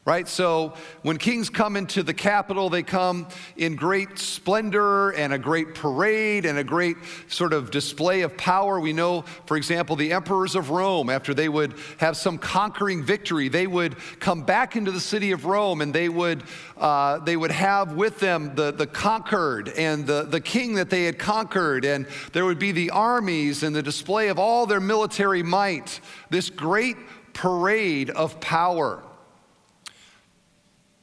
right? 0.03 0.27
So 0.27 0.73
when 1.03 1.17
kings 1.17 1.51
come 1.51 1.77
into 1.77 2.01
the 2.01 2.13
capital, 2.13 2.71
they 2.71 2.81
come 2.81 3.27
in 3.55 3.75
great 3.75 4.17
splendor 4.17 5.11
and 5.11 5.31
a 5.31 5.37
great 5.37 5.75
parade 5.75 6.43
and 6.43 6.57
a 6.57 6.63
great 6.63 6.97
sort 7.27 7.53
of 7.53 7.69
display 7.69 8.21
of 8.21 8.35
power. 8.35 8.79
We 8.79 8.93
know, 8.93 9.21
for 9.45 9.57
example, 9.57 9.95
the 9.95 10.11
emperors 10.11 10.55
of 10.55 10.71
Rome, 10.71 11.11
after 11.11 11.35
they 11.35 11.49
would 11.49 11.75
have 11.97 12.17
some 12.17 12.39
conquering 12.39 13.03
victory, 13.03 13.47
they 13.47 13.67
would 13.67 13.95
come 14.19 14.41
back 14.41 14.75
into 14.75 14.89
the 14.89 14.99
city 14.99 15.33
of 15.33 15.45
Rome 15.45 15.81
and 15.81 15.93
they 15.93 16.09
would, 16.09 16.43
uh, 16.77 17.19
they 17.19 17.37
would 17.37 17.51
have 17.51 17.93
with 17.93 18.19
them 18.19 18.55
the, 18.55 18.71
the 18.71 18.87
conquered 18.87 19.69
and 19.69 20.07
the, 20.07 20.23
the 20.23 20.41
king 20.41 20.73
that 20.75 20.89
they 20.89 21.03
had 21.03 21.19
conquered. 21.19 21.85
And 21.85 22.07
there 22.33 22.45
would 22.45 22.59
be 22.59 22.71
the 22.71 22.89
armies 22.89 23.61
and 23.61 23.75
the 23.75 23.83
display 23.83 24.29
of 24.29 24.39
all 24.39 24.65
their 24.65 24.79
military 24.79 25.43
might, 25.43 25.99
this 26.31 26.49
great 26.49 26.97
parade 27.33 28.09
of 28.09 28.39
power. 28.39 29.03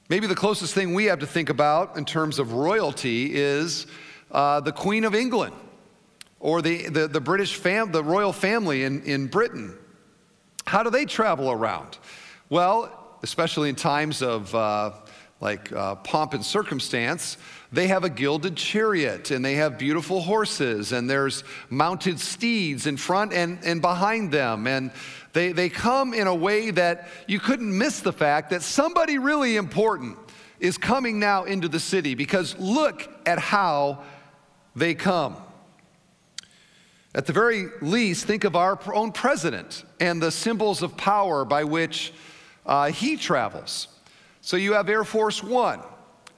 Maybe 0.08 0.26
the 0.26 0.34
closest 0.34 0.72
thing 0.74 0.94
we 0.94 1.04
have 1.04 1.18
to 1.18 1.26
think 1.26 1.50
about 1.50 1.98
in 1.98 2.06
terms 2.06 2.38
of 2.38 2.54
royalty 2.54 3.34
is 3.34 3.86
uh, 4.30 4.60
the 4.60 4.72
Queen 4.72 5.04
of 5.04 5.14
England 5.14 5.54
or 6.40 6.62
the, 6.62 6.88
the, 6.88 7.08
the 7.08 7.20
British 7.20 7.56
fam, 7.56 7.92
the 7.92 8.02
royal 8.02 8.32
family 8.32 8.84
in, 8.84 9.02
in 9.02 9.26
Britain. 9.26 9.76
How 10.66 10.82
do 10.82 10.88
they 10.88 11.04
travel 11.04 11.50
around? 11.50 11.98
Well, 12.48 13.18
especially 13.22 13.68
in 13.68 13.74
times 13.74 14.22
of 14.22 14.54
uh, 14.54 14.92
like 15.42 15.70
uh, 15.72 15.96
pomp 15.96 16.32
and 16.32 16.42
circumstance, 16.42 17.36
they 17.70 17.88
have 17.88 18.02
a 18.02 18.10
gilded 18.10 18.56
chariot 18.56 19.30
and 19.30 19.44
they 19.44 19.56
have 19.56 19.76
beautiful 19.76 20.22
horses 20.22 20.92
and 20.92 21.08
there's 21.08 21.44
mounted 21.68 22.18
steeds 22.18 22.86
in 22.86 22.96
front 22.96 23.34
and, 23.34 23.58
and 23.62 23.82
behind 23.82 24.32
them. 24.32 24.66
And 24.66 24.90
they, 25.32 25.52
they 25.52 25.68
come 25.68 26.14
in 26.14 26.26
a 26.26 26.34
way 26.34 26.70
that 26.70 27.08
you 27.26 27.38
couldn't 27.38 27.76
miss 27.76 28.00
the 28.00 28.12
fact 28.12 28.50
that 28.50 28.62
somebody 28.62 29.18
really 29.18 29.56
important 29.56 30.18
is 30.60 30.78
coming 30.78 31.18
now 31.18 31.44
into 31.44 31.68
the 31.68 31.80
city 31.80 32.14
because 32.14 32.58
look 32.58 33.08
at 33.26 33.38
how 33.38 34.02
they 34.74 34.94
come. 34.94 35.36
At 37.14 37.26
the 37.26 37.32
very 37.32 37.68
least, 37.80 38.26
think 38.26 38.44
of 38.44 38.54
our 38.54 38.78
own 38.92 39.12
president 39.12 39.84
and 39.98 40.22
the 40.22 40.30
symbols 40.30 40.82
of 40.82 40.96
power 40.96 41.44
by 41.44 41.64
which 41.64 42.12
uh, 42.66 42.90
he 42.90 43.16
travels. 43.16 43.88
So 44.40 44.56
you 44.56 44.74
have 44.74 44.88
Air 44.88 45.04
Force 45.04 45.42
One, 45.42 45.80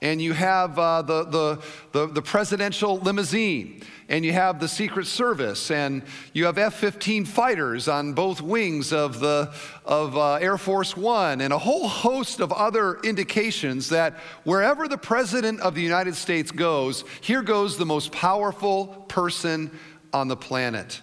and 0.03 0.21
you 0.21 0.33
have 0.33 0.79
uh, 0.79 1.03
the, 1.03 1.25
the, 1.25 1.63
the, 1.93 2.07
the, 2.07 2.23
presidential 2.23 2.99
limousine, 2.99 3.83
and 4.09 4.25
you 4.25 4.33
have 4.33 4.59
the 4.59 4.69
Secret 4.69 5.07
Service, 5.07 5.71
and 5.71 6.03
you 6.33 6.47
have 6.47 6.57
F 6.57 6.75
15 6.75 7.27
fighters 7.27 7.87
on 7.87 8.15
both 8.15 8.41
wings 8.41 8.93
of, 8.93 9.21
the, 9.21 9.53
of 9.85 10.17
uh, 10.17 10.35
Air 10.35 10.57
Force 10.57 10.97
One, 10.97 11.43
and 11.43 11.53
a 11.53 11.59
whole 11.59 11.87
host 11.87 12.41
of 12.41 12.51
other 12.53 12.99
indications 13.01 13.91
that 13.91 14.15
wherever 14.45 14.89
the 14.89 14.99
President 14.99 15.61
of 15.61 15.75
the 15.75 15.83
United 15.83 16.15
States 16.15 16.51
goes, 16.51 17.05
here 17.21 17.43
goes 17.43 17.77
the 17.77 17.87
most 17.87 18.11
powerful 18.11 18.87
person 19.09 19.71
on 20.15 20.29
the 20.29 20.37
planet. 20.37 21.03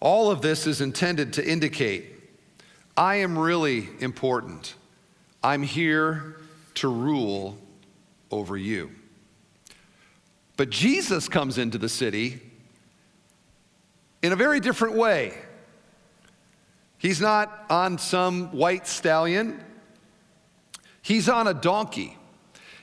All 0.00 0.30
of 0.30 0.42
this 0.42 0.66
is 0.66 0.80
intended 0.80 1.34
to 1.34 1.48
indicate 1.48 2.14
I 2.96 3.16
am 3.16 3.38
really 3.38 3.88
important. 4.00 4.74
I'm 5.40 5.62
here 5.62 6.37
to 6.80 6.88
rule 6.88 7.58
over 8.30 8.56
you. 8.56 8.90
But 10.56 10.70
Jesus 10.70 11.28
comes 11.28 11.58
into 11.58 11.78
the 11.78 11.88
city 11.88 12.40
in 14.22 14.32
a 14.32 14.36
very 14.36 14.60
different 14.60 14.96
way. 14.96 15.34
He's 16.98 17.20
not 17.20 17.64
on 17.70 17.98
some 17.98 18.48
white 18.48 18.86
stallion, 18.86 19.62
he's 21.02 21.28
on 21.28 21.46
a 21.46 21.54
donkey. 21.54 22.16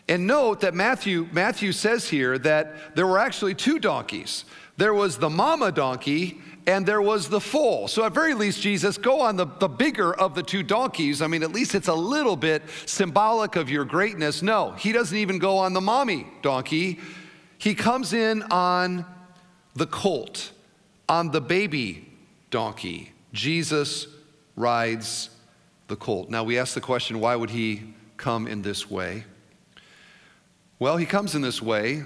And 0.08 0.28
note 0.28 0.62
that 0.62 0.76
Matthew, 0.76 1.28
Matthew 1.32 1.72
says 1.72 2.08
here 2.08 2.38
that 2.40 2.96
there 2.96 3.08
were 3.08 3.18
actually 3.18 3.56
two 3.56 3.80
donkeys. 3.80 4.46
There 4.78 4.94
was 4.94 5.18
the 5.18 5.32
mama 5.32 5.72
donkey 5.72 6.42
and 6.68 6.86
there 6.86 7.02
was 7.02 7.30
the 7.30 7.40
foal. 7.40 7.88
So, 7.88 8.06
at 8.06 8.14
very 8.14 8.34
least, 8.34 8.62
Jesus, 8.62 8.98
go 8.98 9.22
on 9.22 9.36
the, 9.36 9.46
the 9.60 9.68
bigger 9.68 10.14
of 10.14 10.34
the 10.34 10.44
two 10.44 10.64
donkeys. 10.64 11.22
I 11.22 11.28
mean, 11.28 11.44
at 11.44 11.52
least 11.52 11.76
it's 11.76 11.88
a 11.88 11.94
little 11.94 12.36
bit 12.36 12.64
symbolic 12.86 13.56
of 13.56 13.70
your 13.70 13.86
greatness. 13.86 14.42
No, 14.42 14.72
he 14.72 14.92
doesn't 14.92 15.18
even 15.18 15.38
go 15.38 15.58
on 15.58 15.74
the 15.74 15.82
mommy 15.82 16.28
donkey. 16.42 17.00
He 17.58 17.76
comes 17.76 18.14
in 18.14 18.44
on 18.44 19.06
the 19.76 19.86
colt, 19.86 20.52
on 21.08 21.32
the 21.32 21.42
baby 21.42 22.12
donkey. 22.50 23.12
Jesus 23.32 24.08
rides 24.56 25.30
the 25.88 25.96
colt. 25.96 26.30
Now, 26.30 26.44
we 26.44 26.58
ask 26.58 26.74
the 26.74 26.82
question 26.82 27.20
why 27.20 27.36
would 27.36 27.52
he 27.52 27.94
come 28.18 28.48
in 28.48 28.62
this 28.62 28.90
way? 28.90 29.26
Well, 30.80 30.98
he 30.98 31.06
comes 31.06 31.36
in 31.36 31.42
this 31.42 31.62
way 31.62 32.04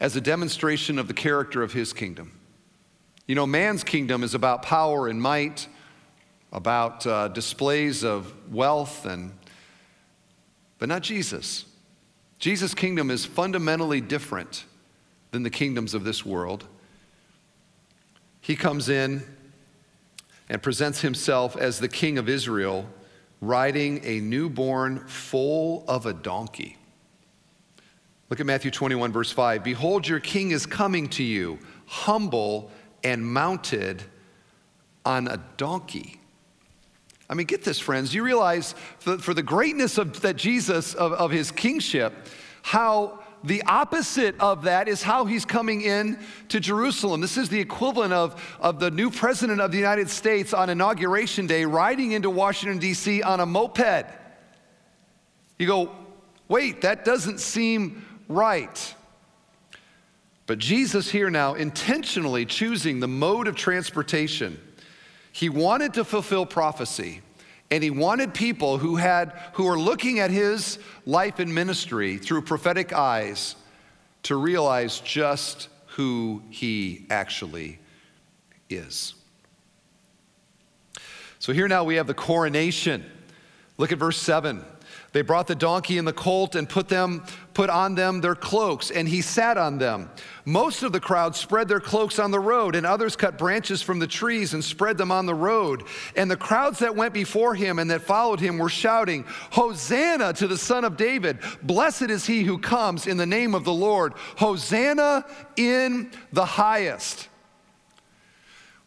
as 0.00 0.16
a 0.16 0.20
demonstration 0.20 0.98
of 0.98 1.08
the 1.08 1.14
character 1.14 1.62
of 1.62 1.72
his 1.72 1.92
kingdom. 1.92 2.35
You 3.26 3.34
know, 3.34 3.46
man's 3.46 3.82
kingdom 3.82 4.22
is 4.22 4.34
about 4.34 4.62
power 4.62 5.08
and 5.08 5.20
might, 5.20 5.66
about 6.52 7.04
uh, 7.04 7.26
displays 7.26 8.04
of 8.04 8.32
wealth, 8.52 9.04
and, 9.04 9.32
but 10.78 10.88
not 10.88 11.02
Jesus. 11.02 11.64
Jesus' 12.38 12.72
kingdom 12.72 13.10
is 13.10 13.24
fundamentally 13.24 14.00
different 14.00 14.64
than 15.32 15.42
the 15.42 15.50
kingdoms 15.50 15.92
of 15.92 16.04
this 16.04 16.24
world. 16.24 16.66
He 18.40 18.54
comes 18.54 18.88
in 18.88 19.24
and 20.48 20.62
presents 20.62 21.00
himself 21.00 21.56
as 21.56 21.80
the 21.80 21.88
king 21.88 22.18
of 22.18 22.28
Israel, 22.28 22.88
riding 23.40 24.04
a 24.04 24.20
newborn 24.20 25.00
foal 25.08 25.84
of 25.88 26.06
a 26.06 26.12
donkey. 26.12 26.76
Look 28.30 28.38
at 28.38 28.46
Matthew 28.46 28.70
21, 28.70 29.10
verse 29.12 29.32
5. 29.32 29.64
Behold, 29.64 30.06
your 30.06 30.20
king 30.20 30.52
is 30.52 30.64
coming 30.64 31.08
to 31.10 31.24
you, 31.24 31.58
humble 31.86 32.70
and 33.06 33.24
mounted 33.24 34.02
on 35.04 35.28
a 35.28 35.40
donkey. 35.56 36.20
I 37.30 37.34
mean, 37.34 37.46
get 37.46 37.62
this, 37.62 37.78
friends. 37.78 38.12
You 38.12 38.24
realize 38.24 38.74
for, 38.98 39.32
the 39.32 39.44
greatness 39.44 39.96
of 39.96 40.20
that 40.22 40.34
Jesus, 40.34 40.92
of, 40.92 41.12
of 41.12 41.30
his 41.30 41.52
kingship, 41.52 42.12
how 42.62 43.22
the 43.44 43.62
opposite 43.62 44.34
of 44.40 44.64
that 44.64 44.88
is 44.88 45.04
how 45.04 45.24
he's 45.24 45.44
coming 45.44 45.82
in 45.82 46.18
to 46.48 46.58
Jerusalem. 46.58 47.20
This 47.20 47.36
is 47.36 47.48
the 47.48 47.60
equivalent 47.60 48.12
of, 48.12 48.42
of 48.58 48.80
the 48.80 48.90
new 48.90 49.12
president 49.12 49.60
of 49.60 49.70
the 49.70 49.78
United 49.78 50.10
States 50.10 50.52
on 50.52 50.68
Inauguration 50.68 51.46
Day 51.46 51.64
riding 51.64 52.10
into 52.10 52.28
Washington, 52.28 52.78
D.C. 52.78 53.22
on 53.22 53.38
a 53.38 53.46
moped. 53.46 54.06
You 55.60 55.66
go, 55.68 55.92
wait, 56.48 56.80
that 56.80 57.04
doesn't 57.04 57.38
seem 57.38 58.04
right. 58.28 58.95
But 60.46 60.58
Jesus 60.58 61.10
here 61.10 61.28
now 61.28 61.54
intentionally 61.54 62.46
choosing 62.46 63.00
the 63.00 63.08
mode 63.08 63.48
of 63.48 63.56
transportation. 63.56 64.60
He 65.32 65.48
wanted 65.48 65.94
to 65.94 66.04
fulfill 66.04 66.46
prophecy 66.46 67.20
and 67.70 67.82
he 67.82 67.90
wanted 67.90 68.32
people 68.32 68.78
who 68.78 68.96
had 68.96 69.32
who 69.54 69.64
were 69.64 69.78
looking 69.78 70.20
at 70.20 70.30
his 70.30 70.78
life 71.04 71.40
and 71.40 71.52
ministry 71.52 72.16
through 72.16 72.42
prophetic 72.42 72.92
eyes 72.92 73.56
to 74.22 74.36
realize 74.36 75.00
just 75.00 75.68
who 75.86 76.42
he 76.50 77.06
actually 77.10 77.78
is. 78.70 79.14
So 81.38 81.52
here 81.52 81.68
now 81.68 81.84
we 81.84 81.96
have 81.96 82.06
the 82.06 82.14
coronation. 82.14 83.04
Look 83.78 83.92
at 83.92 83.98
verse 83.98 84.18
7. 84.18 84.64
They 85.12 85.22
brought 85.22 85.46
the 85.46 85.54
donkey 85.54 85.98
and 85.98 86.06
the 86.06 86.12
colt 86.12 86.54
and 86.54 86.68
put 86.68 86.88
them 86.88 87.24
put 87.54 87.70
on 87.70 87.94
them 87.94 88.20
their 88.20 88.34
cloaks 88.34 88.90
and 88.90 89.08
he 89.08 89.22
sat 89.22 89.56
on 89.56 89.78
them. 89.78 90.10
Most 90.44 90.82
of 90.82 90.92
the 90.92 91.00
crowd 91.00 91.34
spread 91.34 91.68
their 91.68 91.80
cloaks 91.80 92.18
on 92.18 92.30
the 92.30 92.38
road 92.38 92.74
and 92.74 92.84
others 92.84 93.16
cut 93.16 93.38
branches 93.38 93.80
from 93.80 93.98
the 93.98 94.06
trees 94.06 94.52
and 94.52 94.62
spread 94.62 94.98
them 94.98 95.10
on 95.10 95.24
the 95.24 95.34
road. 95.34 95.84
And 96.16 96.30
the 96.30 96.36
crowds 96.36 96.80
that 96.80 96.94
went 96.94 97.14
before 97.14 97.54
him 97.54 97.78
and 97.78 97.90
that 97.90 98.02
followed 98.02 98.40
him 98.40 98.58
were 98.58 98.68
shouting, 98.68 99.24
"Hosanna 99.52 100.34
to 100.34 100.46
the 100.46 100.58
son 100.58 100.84
of 100.84 100.98
David. 100.98 101.38
Blessed 101.62 102.10
is 102.10 102.26
he 102.26 102.42
who 102.42 102.58
comes 102.58 103.06
in 103.06 103.16
the 103.16 103.24
name 103.24 103.54
of 103.54 103.64
the 103.64 103.72
Lord. 103.72 104.12
Hosanna 104.36 105.24
in 105.56 106.10
the 106.32 106.44
highest." 106.44 107.28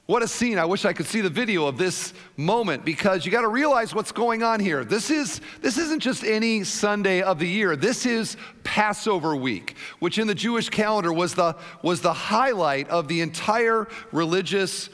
What 0.09 0.23
a 0.23 0.27
scene. 0.27 0.57
I 0.57 0.65
wish 0.65 0.85
I 0.85 0.93
could 0.93 1.05
see 1.05 1.21
the 1.21 1.29
video 1.29 1.67
of 1.67 1.77
this 1.77 2.15
moment 2.35 2.83
because 2.83 3.27
you 3.27 3.31
got 3.31 3.41
to 3.41 3.47
realize 3.47 3.93
what's 3.93 4.11
going 4.11 4.41
on 4.41 4.59
here. 4.59 4.83
This, 4.83 5.11
is, 5.11 5.39
this 5.61 5.77
isn't 5.77 5.99
just 5.99 6.23
any 6.23 6.63
Sunday 6.63 7.21
of 7.21 7.37
the 7.37 7.47
year. 7.47 7.75
This 7.75 8.07
is 8.07 8.35
Passover 8.63 9.35
week, 9.35 9.75
which 9.99 10.17
in 10.17 10.25
the 10.25 10.33
Jewish 10.33 10.69
calendar 10.69 11.13
was 11.13 11.35
the, 11.35 11.55
was 11.83 12.01
the 12.01 12.11
highlight 12.11 12.89
of 12.89 13.07
the 13.07 13.21
entire 13.21 13.87
religious 14.11 14.89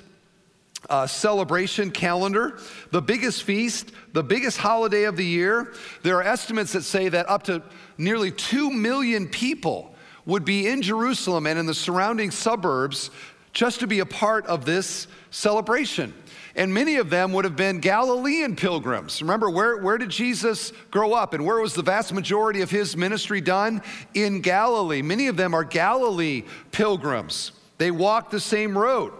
uh, 0.90 1.08
celebration 1.08 1.92
calendar, 1.92 2.60
the 2.92 3.02
biggest 3.02 3.44
feast, 3.44 3.94
the 4.12 4.22
biggest 4.22 4.58
holiday 4.58 5.06
of 5.06 5.16
the 5.16 5.26
year. 5.26 5.76
There 6.04 6.18
are 6.18 6.24
estimates 6.24 6.74
that 6.74 6.84
say 6.84 7.08
that 7.08 7.30
up 7.30 7.44
to 7.44 7.64
nearly 7.98 8.32
2 8.32 8.70
million 8.70 9.30
people 9.30 9.96
would 10.26 10.44
be 10.44 10.68
in 10.68 10.82
Jerusalem 10.82 11.48
and 11.48 11.58
in 11.58 11.68
the 11.68 11.74
surrounding 11.74 12.32
suburbs 12.32 13.12
just 13.56 13.80
to 13.80 13.88
be 13.88 14.00
a 14.00 14.06
part 14.06 14.46
of 14.46 14.66
this 14.66 15.08
celebration. 15.32 16.14
And 16.58 16.74
many 16.74 16.98
of 16.98 17.10
them 17.10 17.34
would 17.34 17.46
have 17.46 17.56
been 17.56 17.80
Galilean 17.80 18.56
pilgrims. 18.56 19.22
Remember, 19.22 19.50
where, 19.50 19.78
where 19.78 19.98
did 19.98 20.10
Jesus 20.10 20.72
grow 20.92 21.14
up 21.14 21.34
and 21.34 21.46
where 21.46 21.60
was 21.60 21.74
the 21.74 21.82
vast 21.82 22.14
majority 22.14 22.62
of 22.62 22.70
his 22.70 22.96
ministry 22.96 23.42
done? 23.42 23.82
In 24.14 24.42
Galilee. 24.42 25.02
Many 25.02 25.28
of 25.28 25.38
them 25.38 25.54
are 25.54 25.64
Galilee 25.64 26.44
pilgrims. 26.72 27.54
They 27.78 27.92
walked 27.92 28.32
the 28.32 28.40
same 28.40 28.78
road. 28.78 29.14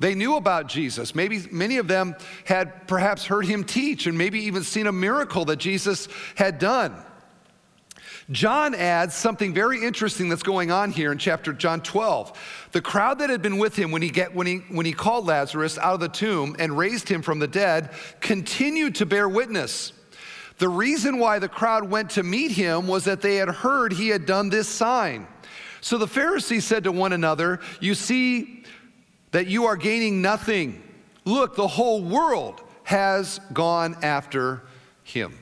They 0.00 0.14
knew 0.14 0.36
about 0.36 0.66
Jesus. 0.66 1.14
Maybe 1.14 1.42
many 1.50 1.76
of 1.76 1.86
them 1.86 2.16
had 2.44 2.88
perhaps 2.88 3.26
heard 3.26 3.46
him 3.46 3.62
teach 3.62 4.06
and 4.06 4.18
maybe 4.18 4.40
even 4.40 4.64
seen 4.64 4.86
a 4.86 4.92
miracle 4.92 5.44
that 5.46 5.56
Jesus 5.56 6.08
had 6.34 6.58
done. 6.58 6.94
John 8.32 8.74
adds 8.74 9.14
something 9.14 9.52
very 9.52 9.84
interesting 9.84 10.28
that's 10.28 10.42
going 10.42 10.70
on 10.70 10.90
here 10.90 11.12
in 11.12 11.18
chapter 11.18 11.52
John 11.52 11.82
12. 11.82 12.68
The 12.72 12.80
crowd 12.80 13.18
that 13.18 13.30
had 13.30 13.42
been 13.42 13.58
with 13.58 13.76
him 13.76 13.90
when 13.90 14.00
he, 14.00 14.08
get, 14.08 14.34
when, 14.34 14.46
he, 14.46 14.56
when 14.70 14.86
he 14.86 14.92
called 14.92 15.26
Lazarus 15.26 15.76
out 15.78 15.94
of 15.94 16.00
the 16.00 16.08
tomb 16.08 16.56
and 16.58 16.76
raised 16.76 17.08
him 17.08 17.20
from 17.20 17.38
the 17.38 17.46
dead 17.46 17.90
continued 18.20 18.94
to 18.96 19.06
bear 19.06 19.28
witness. 19.28 19.92
The 20.58 20.68
reason 20.68 21.18
why 21.18 21.38
the 21.38 21.48
crowd 21.48 21.90
went 21.90 22.10
to 22.10 22.22
meet 22.22 22.52
him 22.52 22.86
was 22.86 23.04
that 23.04 23.20
they 23.20 23.36
had 23.36 23.48
heard 23.48 23.92
he 23.92 24.08
had 24.08 24.24
done 24.24 24.48
this 24.48 24.68
sign. 24.68 25.26
So 25.82 25.98
the 25.98 26.06
Pharisees 26.06 26.64
said 26.64 26.84
to 26.84 26.92
one 26.92 27.12
another, 27.12 27.60
You 27.80 27.94
see 27.94 28.64
that 29.32 29.46
you 29.46 29.66
are 29.66 29.76
gaining 29.76 30.22
nothing. 30.22 30.82
Look, 31.24 31.54
the 31.56 31.68
whole 31.68 32.02
world 32.02 32.62
has 32.84 33.40
gone 33.52 33.96
after 34.02 34.62
him. 35.02 35.38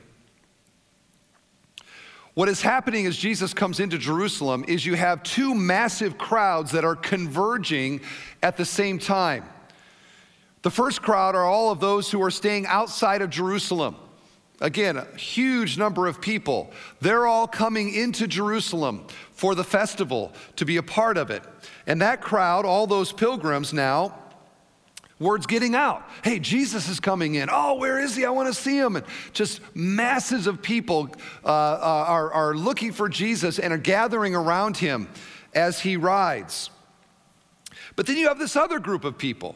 What 2.33 2.47
is 2.47 2.61
happening 2.61 3.05
as 3.07 3.17
Jesus 3.17 3.53
comes 3.53 3.81
into 3.81 3.97
Jerusalem 3.97 4.63
is 4.67 4.85
you 4.85 4.95
have 4.95 5.21
two 5.21 5.53
massive 5.53 6.17
crowds 6.17 6.71
that 6.71 6.85
are 6.85 6.95
converging 6.95 7.99
at 8.41 8.55
the 8.55 8.63
same 8.63 8.99
time. 8.99 9.43
The 10.61 10.71
first 10.71 11.01
crowd 11.01 11.35
are 11.35 11.43
all 11.43 11.71
of 11.71 11.81
those 11.81 12.09
who 12.09 12.21
are 12.21 12.31
staying 12.31 12.67
outside 12.67 13.21
of 13.21 13.29
Jerusalem. 13.29 13.95
Again, 14.61 14.95
a 14.95 15.05
huge 15.17 15.77
number 15.77 16.07
of 16.07 16.21
people. 16.21 16.71
They're 17.01 17.25
all 17.25 17.47
coming 17.47 17.93
into 17.93 18.27
Jerusalem 18.27 19.07
for 19.33 19.55
the 19.55 19.63
festival 19.63 20.31
to 20.55 20.65
be 20.65 20.77
a 20.77 20.83
part 20.83 21.17
of 21.17 21.31
it. 21.31 21.43
And 21.87 21.99
that 22.01 22.21
crowd, 22.21 22.63
all 22.63 22.87
those 22.87 23.11
pilgrims 23.11 23.73
now, 23.73 24.20
Word's 25.21 25.45
getting 25.45 25.75
out. 25.75 26.09
Hey, 26.23 26.39
Jesus 26.39 26.89
is 26.89 26.99
coming 26.99 27.35
in. 27.35 27.47
Oh, 27.51 27.75
where 27.75 27.99
is 27.99 28.15
he? 28.15 28.25
I 28.25 28.31
want 28.31 28.47
to 28.47 28.59
see 28.59 28.75
him. 28.75 28.95
And 28.95 29.05
just 29.33 29.61
masses 29.75 30.47
of 30.47 30.63
people 30.63 31.09
uh, 31.45 31.47
uh, 31.47 32.05
are, 32.07 32.33
are 32.33 32.55
looking 32.55 32.91
for 32.91 33.07
Jesus 33.07 33.59
and 33.59 33.71
are 33.71 33.77
gathering 33.77 34.33
around 34.33 34.77
him 34.77 35.07
as 35.53 35.79
he 35.79 35.95
rides. 35.95 36.71
But 37.95 38.07
then 38.07 38.17
you 38.17 38.29
have 38.29 38.39
this 38.39 38.55
other 38.55 38.79
group 38.79 39.03
of 39.03 39.19
people. 39.19 39.55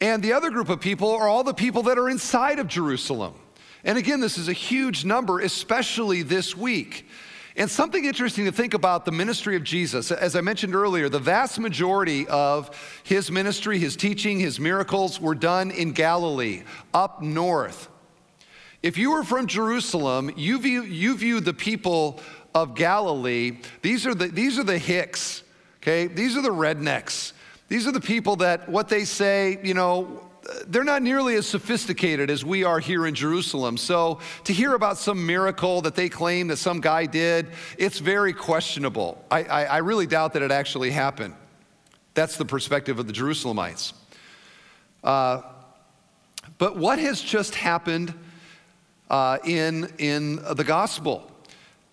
And 0.00 0.22
the 0.22 0.32
other 0.32 0.50
group 0.50 0.68
of 0.68 0.80
people 0.80 1.10
are 1.10 1.26
all 1.26 1.42
the 1.42 1.54
people 1.54 1.82
that 1.82 1.98
are 1.98 2.08
inside 2.08 2.60
of 2.60 2.68
Jerusalem. 2.68 3.34
And 3.82 3.98
again, 3.98 4.20
this 4.20 4.38
is 4.38 4.48
a 4.48 4.52
huge 4.52 5.04
number, 5.04 5.40
especially 5.40 6.22
this 6.22 6.56
week. 6.56 7.08
And 7.56 7.70
something 7.70 8.04
interesting 8.04 8.46
to 8.46 8.52
think 8.52 8.74
about 8.74 9.04
the 9.04 9.12
ministry 9.12 9.54
of 9.54 9.62
Jesus, 9.62 10.10
as 10.10 10.34
I 10.34 10.40
mentioned 10.40 10.74
earlier, 10.74 11.08
the 11.08 11.20
vast 11.20 11.60
majority 11.60 12.26
of 12.26 12.76
his 13.04 13.30
ministry, 13.30 13.78
his 13.78 13.94
teaching, 13.94 14.40
his 14.40 14.58
miracles 14.58 15.20
were 15.20 15.36
done 15.36 15.70
in 15.70 15.92
Galilee, 15.92 16.64
up 16.92 17.22
north. 17.22 17.88
If 18.82 18.98
you 18.98 19.12
were 19.12 19.22
from 19.22 19.46
Jerusalem, 19.46 20.32
you 20.36 20.58
view, 20.58 20.82
you 20.82 21.16
view 21.16 21.38
the 21.38 21.54
people 21.54 22.20
of 22.56 22.74
Galilee, 22.74 23.58
these 23.82 24.04
are 24.04 24.14
the, 24.14 24.26
these 24.26 24.58
are 24.58 24.64
the 24.64 24.78
hicks, 24.78 25.44
okay? 25.78 26.08
These 26.08 26.36
are 26.36 26.42
the 26.42 26.50
rednecks. 26.50 27.32
These 27.68 27.86
are 27.86 27.92
the 27.92 28.00
people 28.00 28.36
that 28.36 28.68
what 28.68 28.88
they 28.88 29.04
say, 29.04 29.58
you 29.62 29.74
know, 29.74 30.23
they're 30.66 30.84
not 30.84 31.02
nearly 31.02 31.36
as 31.36 31.46
sophisticated 31.46 32.30
as 32.30 32.44
we 32.44 32.64
are 32.64 32.78
here 32.78 33.06
in 33.06 33.14
Jerusalem. 33.14 33.76
So 33.76 34.20
to 34.44 34.52
hear 34.52 34.74
about 34.74 34.98
some 34.98 35.24
miracle 35.26 35.82
that 35.82 35.94
they 35.94 36.08
claim 36.08 36.48
that 36.48 36.56
some 36.56 36.80
guy 36.80 37.06
did, 37.06 37.48
it's 37.78 37.98
very 37.98 38.32
questionable. 38.32 39.24
I, 39.30 39.44
I, 39.44 39.64
I 39.64 39.76
really 39.78 40.06
doubt 40.06 40.32
that 40.34 40.42
it 40.42 40.50
actually 40.50 40.90
happened. 40.90 41.34
That's 42.14 42.36
the 42.36 42.44
perspective 42.44 42.98
of 42.98 43.06
the 43.06 43.12
Jerusalemites. 43.12 43.92
Uh, 45.02 45.42
but 46.58 46.76
what 46.76 46.98
has 46.98 47.20
just 47.20 47.54
happened 47.54 48.14
uh, 49.10 49.38
in, 49.44 49.92
in 49.98 50.36
the 50.54 50.64
gospel? 50.64 51.30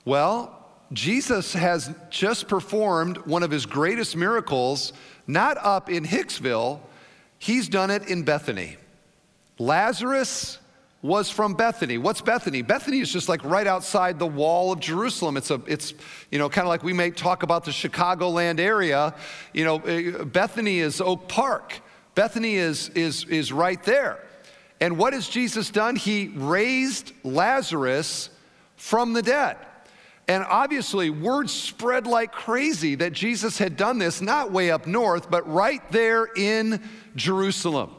Well, 0.05 0.57
Jesus 0.93 1.53
has 1.53 1.93
just 2.09 2.47
performed 2.47 3.17
one 3.19 3.43
of 3.43 3.51
his 3.51 3.65
greatest 3.65 4.15
miracles, 4.15 4.93
not 5.25 5.57
up 5.57 5.89
in 5.89 6.03
Hicksville 6.03 6.81
He's 7.41 7.67
done 7.67 7.89
it 7.89 8.07
in 8.07 8.21
Bethany. 8.21 8.77
Lazarus 9.57 10.59
was 11.01 11.31
from 11.31 11.55
Bethany. 11.55 11.97
What's 11.97 12.21
Bethany? 12.21 12.61
Bethany 12.61 12.99
is 12.99 13.11
just 13.11 13.27
like 13.27 13.43
right 13.43 13.65
outside 13.65 14.19
the 14.19 14.27
wall 14.27 14.71
of 14.71 14.79
Jerusalem. 14.79 15.37
It's 15.37 15.49
a, 15.49 15.59
it's, 15.65 15.95
you 16.29 16.37
know, 16.37 16.49
kind 16.49 16.67
of 16.67 16.69
like 16.69 16.83
we 16.83 16.93
may 16.93 17.09
talk 17.09 17.41
about 17.41 17.65
the 17.65 17.71
Chicagoland 17.71 18.59
area. 18.59 19.15
You 19.53 19.65
know, 19.65 19.77
eh, 19.79 20.23
Bethany 20.23 20.77
is 20.77 21.01
Oak 21.01 21.27
Park. 21.27 21.81
Bethany 22.13 22.57
is, 22.57 22.89
is, 22.89 23.23
is 23.23 23.51
right 23.51 23.81
there. 23.85 24.19
And 24.79 24.99
what 24.99 25.13
has 25.13 25.27
Jesus 25.27 25.71
done? 25.71 25.95
He 25.95 26.27
raised 26.35 27.11
Lazarus 27.23 28.29
from 28.75 29.13
the 29.13 29.23
dead. 29.23 29.57
And 30.27 30.45
obviously, 30.47 31.09
word 31.09 31.49
spread 31.49 32.05
like 32.05 32.31
crazy 32.31 32.93
that 32.95 33.13
Jesus 33.13 33.57
had 33.57 33.75
done 33.75 33.97
this, 33.97 34.21
not 34.21 34.51
way 34.51 34.69
up 34.69 34.85
north, 34.85 35.29
but 35.31 35.51
right 35.51 35.81
there 35.91 36.27
in 36.37 36.81
Jerusalem. 37.15 37.91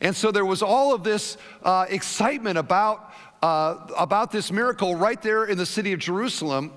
And 0.00 0.16
so 0.16 0.30
there 0.30 0.44
was 0.44 0.62
all 0.62 0.94
of 0.94 1.04
this 1.04 1.36
uh, 1.62 1.86
excitement 1.88 2.58
about, 2.58 3.12
uh, 3.42 3.86
about 3.98 4.30
this 4.30 4.50
miracle 4.50 4.94
right 4.94 5.20
there 5.20 5.44
in 5.44 5.58
the 5.58 5.66
city 5.66 5.92
of 5.92 6.00
Jerusalem. 6.00 6.72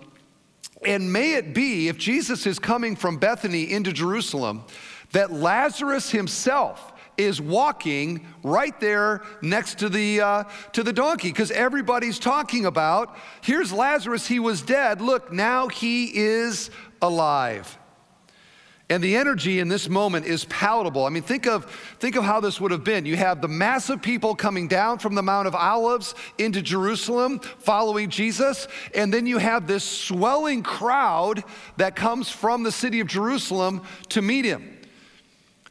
And 0.86 1.13
may 1.13 1.36
it 1.36 1.54
be, 1.54 1.88
if 1.88 1.98
Jesus 1.98 2.46
is 2.46 2.60
coming 2.60 2.96
from 2.96 3.17
Bethany 3.17 3.72
into 3.72 3.93
Jerusalem, 3.93 4.65
that 5.12 5.32
Lazarus 5.32 6.12
himself 6.12 6.91
is 7.15 7.39
walking 7.39 8.26
right 8.41 8.78
there 8.80 9.22
next 9.41 9.80
to 9.80 9.88
the, 9.88 10.19
uh, 10.19 10.43
to 10.74 10.84
the 10.84 10.91
donkey 10.91 11.30
because 11.30 11.52
everybody's 11.52 12.19
talking 12.19 12.65
about 12.65 13.15
here's 13.41 13.72
Lazarus, 13.72 14.28
he 14.28 14.39
was 14.39 14.62
dead. 14.62 15.00
Look, 15.00 15.32
now 15.32 15.67
he 15.67 16.15
is 16.17 16.72
alive. 17.02 17.78
And 18.89 19.02
the 19.04 19.15
energy 19.15 19.60
in 19.60 19.69
this 19.69 19.88
moment 19.88 20.26
is 20.26 20.46
palatable. 20.46 21.06
I 21.06 21.10
mean, 21.10 21.24
think 21.24 21.48
of, 21.48 21.65
think 22.00 22.15
of 22.15 22.24
how 22.24 22.41
this 22.41 22.60
would 22.60 22.72
have 22.72 22.84
been. 22.84 23.06
You 23.06 23.15
have 23.15 23.41
the 23.41 23.48
massive 23.48 24.02
people 24.02 24.36
coming 24.36 24.67
down 24.67 25.00
from 25.00 25.15
the 25.15 25.24
Mount 25.24 25.48
of 25.48 25.56
Olives 25.56 26.13
into 26.38 26.62
Jerusalem 26.62 27.39
following 27.39 28.10
Jesus, 28.10 28.67
and 28.93 29.13
then 29.13 29.26
you 29.26 29.38
have 29.38 29.67
this 29.67 29.86
swelling 29.86 30.63
crowd 30.63 31.43
that 31.78 31.96
comes 31.96 32.30
from 32.30 32.63
the 32.63 32.72
city 32.72 33.00
of 33.00 33.08
Jerusalem 33.08 33.84
to 34.10 34.22
meet 34.22 34.43
him. 34.43 34.78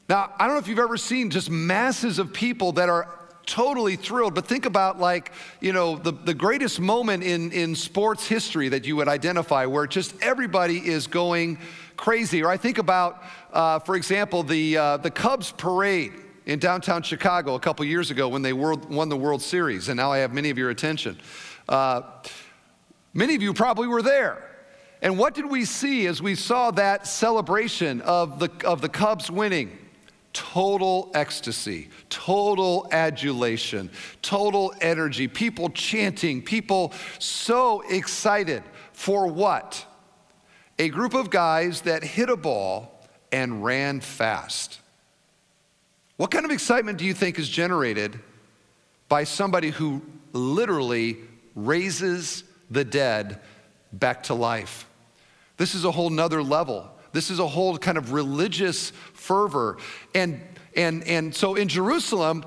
Now, 0.09 0.33
I 0.39 0.47
don't 0.47 0.57
know 0.57 0.61
if 0.61 0.69
you've 0.69 0.79
ever 0.79 0.97
seen 0.97 1.31
just 1.31 1.51
masses 1.51 2.19
of 2.19 2.33
people 2.33 2.73
that 2.73 2.89
are 2.89 3.09
totally 3.47 3.97
thrilled, 3.97 4.35
but 4.35 4.47
think 4.47 4.67
about 4.67 4.99
like, 4.99 5.33
you 5.61 5.73
know, 5.73 5.97
the, 5.97 6.13
the 6.13 6.35
greatest 6.35 6.81
moment 6.81 7.23
in, 7.23 7.53
in 7.53 7.75
sports 7.75 8.27
history 8.27 8.69
that 8.69 8.87
you 8.87 8.97
would 8.97 9.09
identify 9.09 9.67
where 9.67 9.87
just 9.87 10.15
everybody 10.23 10.79
is 10.79 11.07
going 11.07 11.59
crazy. 12.03 12.43
Or 12.43 12.51
I 12.51 12.59
think 12.59 12.79
about, 12.79 13.23
uh, 13.53 13.79
for 13.79 13.97
example, 13.97 14.43
the, 14.43 14.77
uh, 14.77 14.97
the 14.99 15.11
Cubs 15.11 15.53
parade 15.53 16.13
in 16.47 16.59
downtown 16.59 17.03
Chicago 17.03 17.55
a 17.55 17.61
couple 17.61 17.85
years 17.85 18.11
ago 18.11 18.29
when 18.29 18.43
they 18.43 18.53
world, 18.53 18.91
won 18.91 19.09
the 19.09 19.17
World 19.17 19.41
Series, 19.41 19.89
and 19.89 19.97
now 19.97 20.13
I 20.13 20.19
have 20.19 20.35
many 20.35 20.51
of 20.51 20.59
your 20.59 20.71
attention. 20.71 21.19
Uh, 21.69 22.03
Many 23.15 23.35
of 23.35 23.43
you 23.43 23.53
probably 23.53 23.89
were 23.89 24.03
there. 24.03 24.43
And 25.03 25.19
what 25.19 25.35
did 25.35 25.47
we 25.47 25.65
see 25.65 26.07
as 26.07 26.23
we 26.23 26.35
saw 26.35 26.71
that 26.73 27.07
celebration 27.07 28.01
of 28.03 28.39
the, 28.39 28.51
of 28.65 28.81
the 28.81 28.89
Cubs 28.89 29.31
winning? 29.31 29.79
Total 30.33 31.11
ecstasy, 31.15 31.91
total 32.09 32.89
adulation, 32.91 33.91
total 34.23 34.73
energy, 34.81 35.29
people 35.29 35.69
chanting, 35.69 36.41
people 36.41 36.95
so 37.19 37.83
excited 37.83 38.63
for 38.95 39.27
what? 39.27 39.85
A 40.79 40.89
group 40.89 41.15
of 41.15 41.31
guys 41.31 41.83
that 41.83 42.03
hit 42.03 42.29
a 42.29 42.37
ball 42.37 42.93
and 43.31 43.65
ran 43.65 44.01
fast. 44.01 44.81
What 46.17 46.31
kind 46.31 46.45
of 46.45 46.51
excitement 46.51 46.99
do 46.99 47.05
you 47.05 47.15
think 47.15 47.39
is 47.39 47.49
generated 47.49 48.19
by 49.09 49.25
somebody 49.25 49.71
who 49.71 50.03
literally 50.33 51.19
raises 51.55 52.45
the 52.71 52.85
dead 52.85 53.41
back 53.93 54.23
to 54.25 54.35
life? 54.35 54.87
This 55.57 55.75
is 55.75 55.85
a 55.85 55.91
whole 55.91 56.11
nother 56.11 56.43
level. 56.43 56.91
This 57.13 57.31
is 57.31 57.39
a 57.39 57.47
whole 57.47 57.77
kind 57.77 57.99
of 57.99 58.13
religious 58.13 58.91
fervor. 59.13 59.77
And, 60.15 60.41
and, 60.77 61.05
and 61.05 61.35
so 61.35 61.55
in 61.55 61.69
Jerusalem, 61.69 62.45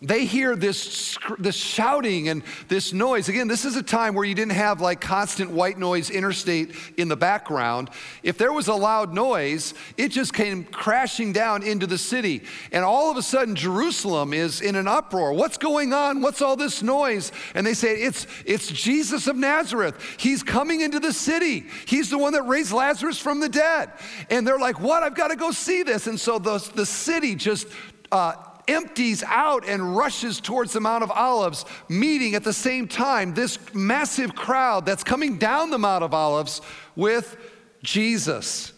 they 0.00 0.26
hear 0.26 0.54
this, 0.54 1.18
this 1.40 1.56
shouting 1.56 2.28
and 2.28 2.44
this 2.68 2.92
noise. 2.92 3.28
Again, 3.28 3.48
this 3.48 3.64
is 3.64 3.74
a 3.74 3.82
time 3.82 4.14
where 4.14 4.24
you 4.24 4.34
didn't 4.34 4.52
have 4.52 4.80
like 4.80 5.00
constant 5.00 5.50
white 5.50 5.76
noise 5.76 6.08
interstate 6.08 6.72
in 6.96 7.08
the 7.08 7.16
background. 7.16 7.90
If 8.22 8.38
there 8.38 8.52
was 8.52 8.68
a 8.68 8.74
loud 8.74 9.12
noise, 9.12 9.74
it 9.96 10.10
just 10.10 10.32
came 10.32 10.62
crashing 10.62 11.32
down 11.32 11.64
into 11.64 11.88
the 11.88 11.98
city. 11.98 12.44
And 12.70 12.84
all 12.84 13.10
of 13.10 13.16
a 13.16 13.22
sudden, 13.22 13.56
Jerusalem 13.56 14.32
is 14.32 14.60
in 14.60 14.76
an 14.76 14.86
uproar. 14.86 15.32
What's 15.32 15.58
going 15.58 15.92
on? 15.92 16.22
What's 16.22 16.42
all 16.42 16.54
this 16.54 16.80
noise? 16.80 17.32
And 17.54 17.66
they 17.66 17.74
say, 17.74 17.96
It's, 17.96 18.28
it's 18.46 18.68
Jesus 18.68 19.26
of 19.26 19.36
Nazareth. 19.36 20.00
He's 20.16 20.44
coming 20.44 20.80
into 20.80 21.00
the 21.00 21.12
city. 21.12 21.66
He's 21.86 22.08
the 22.08 22.18
one 22.18 22.34
that 22.34 22.42
raised 22.42 22.70
Lazarus 22.70 23.18
from 23.18 23.40
the 23.40 23.48
dead. 23.48 23.90
And 24.30 24.46
they're 24.46 24.60
like, 24.60 24.78
What? 24.78 25.02
I've 25.02 25.16
got 25.16 25.28
to 25.28 25.36
go 25.36 25.50
see 25.50 25.82
this. 25.82 26.06
And 26.06 26.20
so 26.20 26.38
the, 26.38 26.58
the 26.76 26.86
city 26.86 27.34
just 27.34 27.66
uh, 28.12 28.34
empties 28.68 29.24
out 29.24 29.66
and 29.66 29.96
rushes 29.96 30.40
towards 30.40 30.72
the 30.72 30.80
Mount 30.80 31.02
of 31.02 31.10
Olives, 31.10 31.64
meeting 31.88 32.34
at 32.34 32.44
the 32.44 32.52
same 32.52 32.86
time 32.86 33.34
this 33.34 33.58
massive 33.74 34.34
crowd 34.34 34.86
that's 34.86 35.02
coming 35.02 35.38
down 35.38 35.70
the 35.70 35.78
Mount 35.78 36.04
of 36.04 36.14
Olives 36.14 36.60
with 36.94 37.36
Jesus. 37.82 38.72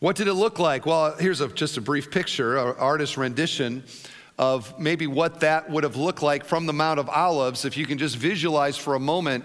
What 0.00 0.16
did 0.16 0.28
it 0.28 0.34
look 0.34 0.58
like? 0.58 0.86
Well, 0.86 1.14
here's 1.16 1.42
a, 1.42 1.48
just 1.48 1.76
a 1.76 1.80
brief 1.82 2.10
picture, 2.10 2.56
an 2.56 2.74
artist's 2.78 3.18
rendition 3.18 3.84
of 4.38 4.78
maybe 4.80 5.06
what 5.06 5.40
that 5.40 5.68
would 5.68 5.84
have 5.84 5.96
looked 5.96 6.22
like 6.22 6.46
from 6.46 6.64
the 6.64 6.72
Mount 6.72 6.98
of 6.98 7.10
Olives. 7.10 7.66
If 7.66 7.76
you 7.76 7.84
can 7.84 7.98
just 7.98 8.16
visualize 8.16 8.78
for 8.78 8.94
a 8.94 8.98
moment 8.98 9.44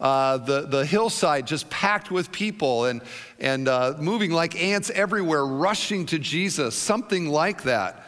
uh, 0.00 0.38
the, 0.38 0.62
the 0.62 0.84
hillside 0.84 1.46
just 1.46 1.68
packed 1.70 2.10
with 2.10 2.30
people 2.30 2.84
and, 2.84 3.00
and 3.38 3.68
uh, 3.68 3.94
moving 3.98 4.30
like 4.30 4.60
ants 4.60 4.90
everywhere, 4.90 5.44
rushing 5.44 6.06
to 6.06 6.18
Jesus, 6.18 6.74
something 6.74 7.28
like 7.28 7.62
that. 7.62 8.06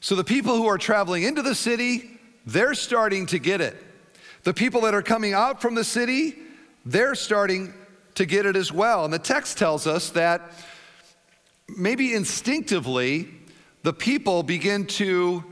So 0.00 0.14
the 0.14 0.24
people 0.24 0.56
who 0.56 0.66
are 0.66 0.78
traveling 0.78 1.22
into 1.22 1.42
the 1.42 1.54
city, 1.54 2.20
they're 2.46 2.74
starting 2.74 3.26
to 3.26 3.38
get 3.38 3.60
it. 3.60 3.76
The 4.42 4.52
people 4.52 4.82
that 4.82 4.94
are 4.94 5.02
coming 5.02 5.32
out 5.32 5.62
from 5.62 5.74
the 5.74 5.84
city, 5.84 6.36
they're 6.84 7.14
starting 7.14 7.72
to 8.14 8.26
get 8.26 8.46
it 8.46 8.54
as 8.54 8.70
well. 8.70 9.04
And 9.04 9.12
the 9.12 9.18
text 9.18 9.58
tells 9.58 9.86
us 9.86 10.10
that 10.10 10.52
maybe 11.74 12.12
instinctively, 12.12 13.28
the 13.82 13.92
people 13.92 14.42
begin 14.42 14.86
to 14.86 15.42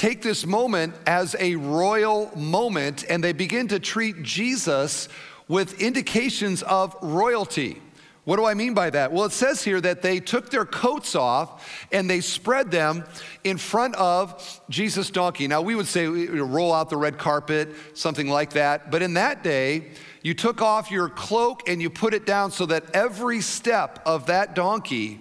take 0.00 0.22
this 0.22 0.46
moment 0.46 0.94
as 1.06 1.36
a 1.38 1.56
royal 1.56 2.34
moment 2.34 3.04
and 3.10 3.22
they 3.22 3.34
begin 3.34 3.68
to 3.68 3.78
treat 3.78 4.22
Jesus 4.22 5.10
with 5.46 5.78
indications 5.78 6.62
of 6.62 6.96
royalty. 7.02 7.82
What 8.24 8.36
do 8.36 8.46
I 8.46 8.54
mean 8.54 8.72
by 8.72 8.88
that? 8.88 9.12
Well, 9.12 9.26
it 9.26 9.32
says 9.32 9.62
here 9.62 9.78
that 9.82 10.00
they 10.00 10.18
took 10.18 10.48
their 10.48 10.64
coats 10.64 11.14
off 11.14 11.86
and 11.92 12.08
they 12.08 12.22
spread 12.22 12.70
them 12.70 13.04
in 13.44 13.58
front 13.58 13.94
of 13.96 14.62
Jesus' 14.70 15.10
donkey. 15.10 15.46
Now, 15.46 15.60
we 15.60 15.74
would 15.74 15.86
say 15.86 16.06
roll 16.06 16.72
out 16.72 16.88
the 16.88 16.96
red 16.96 17.18
carpet, 17.18 17.68
something 17.92 18.30
like 18.30 18.54
that. 18.54 18.90
But 18.90 19.02
in 19.02 19.12
that 19.14 19.44
day, 19.44 19.88
you 20.22 20.32
took 20.32 20.62
off 20.62 20.90
your 20.90 21.10
cloak 21.10 21.68
and 21.68 21.82
you 21.82 21.90
put 21.90 22.14
it 22.14 22.24
down 22.24 22.52
so 22.52 22.64
that 22.64 22.84
every 22.94 23.42
step 23.42 23.98
of 24.06 24.24
that 24.28 24.54
donkey 24.54 25.20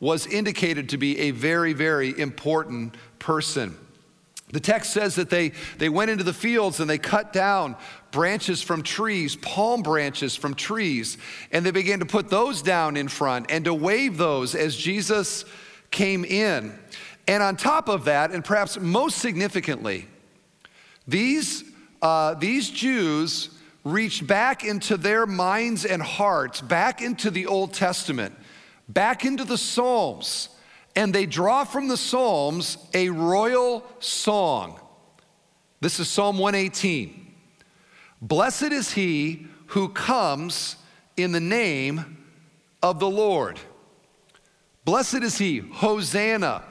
was 0.00 0.26
indicated 0.26 0.88
to 0.88 0.98
be 0.98 1.16
a 1.16 1.30
very, 1.30 1.74
very 1.74 2.18
important 2.18 2.96
person. 3.20 3.78
The 4.52 4.60
text 4.60 4.92
says 4.92 5.16
that 5.16 5.28
they, 5.28 5.52
they 5.78 5.88
went 5.88 6.10
into 6.10 6.22
the 6.22 6.32
fields 6.32 6.78
and 6.78 6.88
they 6.88 6.98
cut 6.98 7.32
down 7.32 7.76
branches 8.12 8.62
from 8.62 8.82
trees, 8.82 9.34
palm 9.36 9.82
branches 9.82 10.36
from 10.36 10.54
trees, 10.54 11.18
and 11.50 11.66
they 11.66 11.72
began 11.72 11.98
to 11.98 12.06
put 12.06 12.28
those 12.28 12.62
down 12.62 12.96
in 12.96 13.08
front 13.08 13.50
and 13.50 13.64
to 13.64 13.74
wave 13.74 14.16
those 14.16 14.54
as 14.54 14.76
Jesus 14.76 15.44
came 15.90 16.24
in. 16.24 16.78
And 17.26 17.42
on 17.42 17.56
top 17.56 17.88
of 17.88 18.04
that, 18.04 18.30
and 18.30 18.44
perhaps 18.44 18.78
most 18.78 19.18
significantly, 19.18 20.06
these, 21.08 21.64
uh, 22.00 22.34
these 22.34 22.70
Jews 22.70 23.50
reached 23.82 24.26
back 24.26 24.64
into 24.64 24.96
their 24.96 25.26
minds 25.26 25.84
and 25.84 26.00
hearts, 26.00 26.60
back 26.60 27.02
into 27.02 27.30
the 27.32 27.46
Old 27.46 27.74
Testament, 27.74 28.34
back 28.88 29.24
into 29.24 29.44
the 29.44 29.58
Psalms 29.58 30.50
and 30.96 31.14
they 31.14 31.26
draw 31.26 31.64
from 31.64 31.88
the 31.88 31.96
Psalms 31.96 32.78
a 32.94 33.10
royal 33.10 33.84
song. 34.00 34.80
This 35.80 36.00
is 36.00 36.08
Psalm 36.08 36.38
118. 36.38 37.34
Blessed 38.22 38.72
is 38.72 38.90
he 38.92 39.46
who 39.66 39.90
comes 39.90 40.76
in 41.18 41.32
the 41.32 41.40
name 41.40 42.26
of 42.82 42.98
the 42.98 43.08
Lord. 43.08 43.60
Blessed 44.86 45.22
is 45.22 45.36
he, 45.36 45.58
Hosanna. 45.58 46.64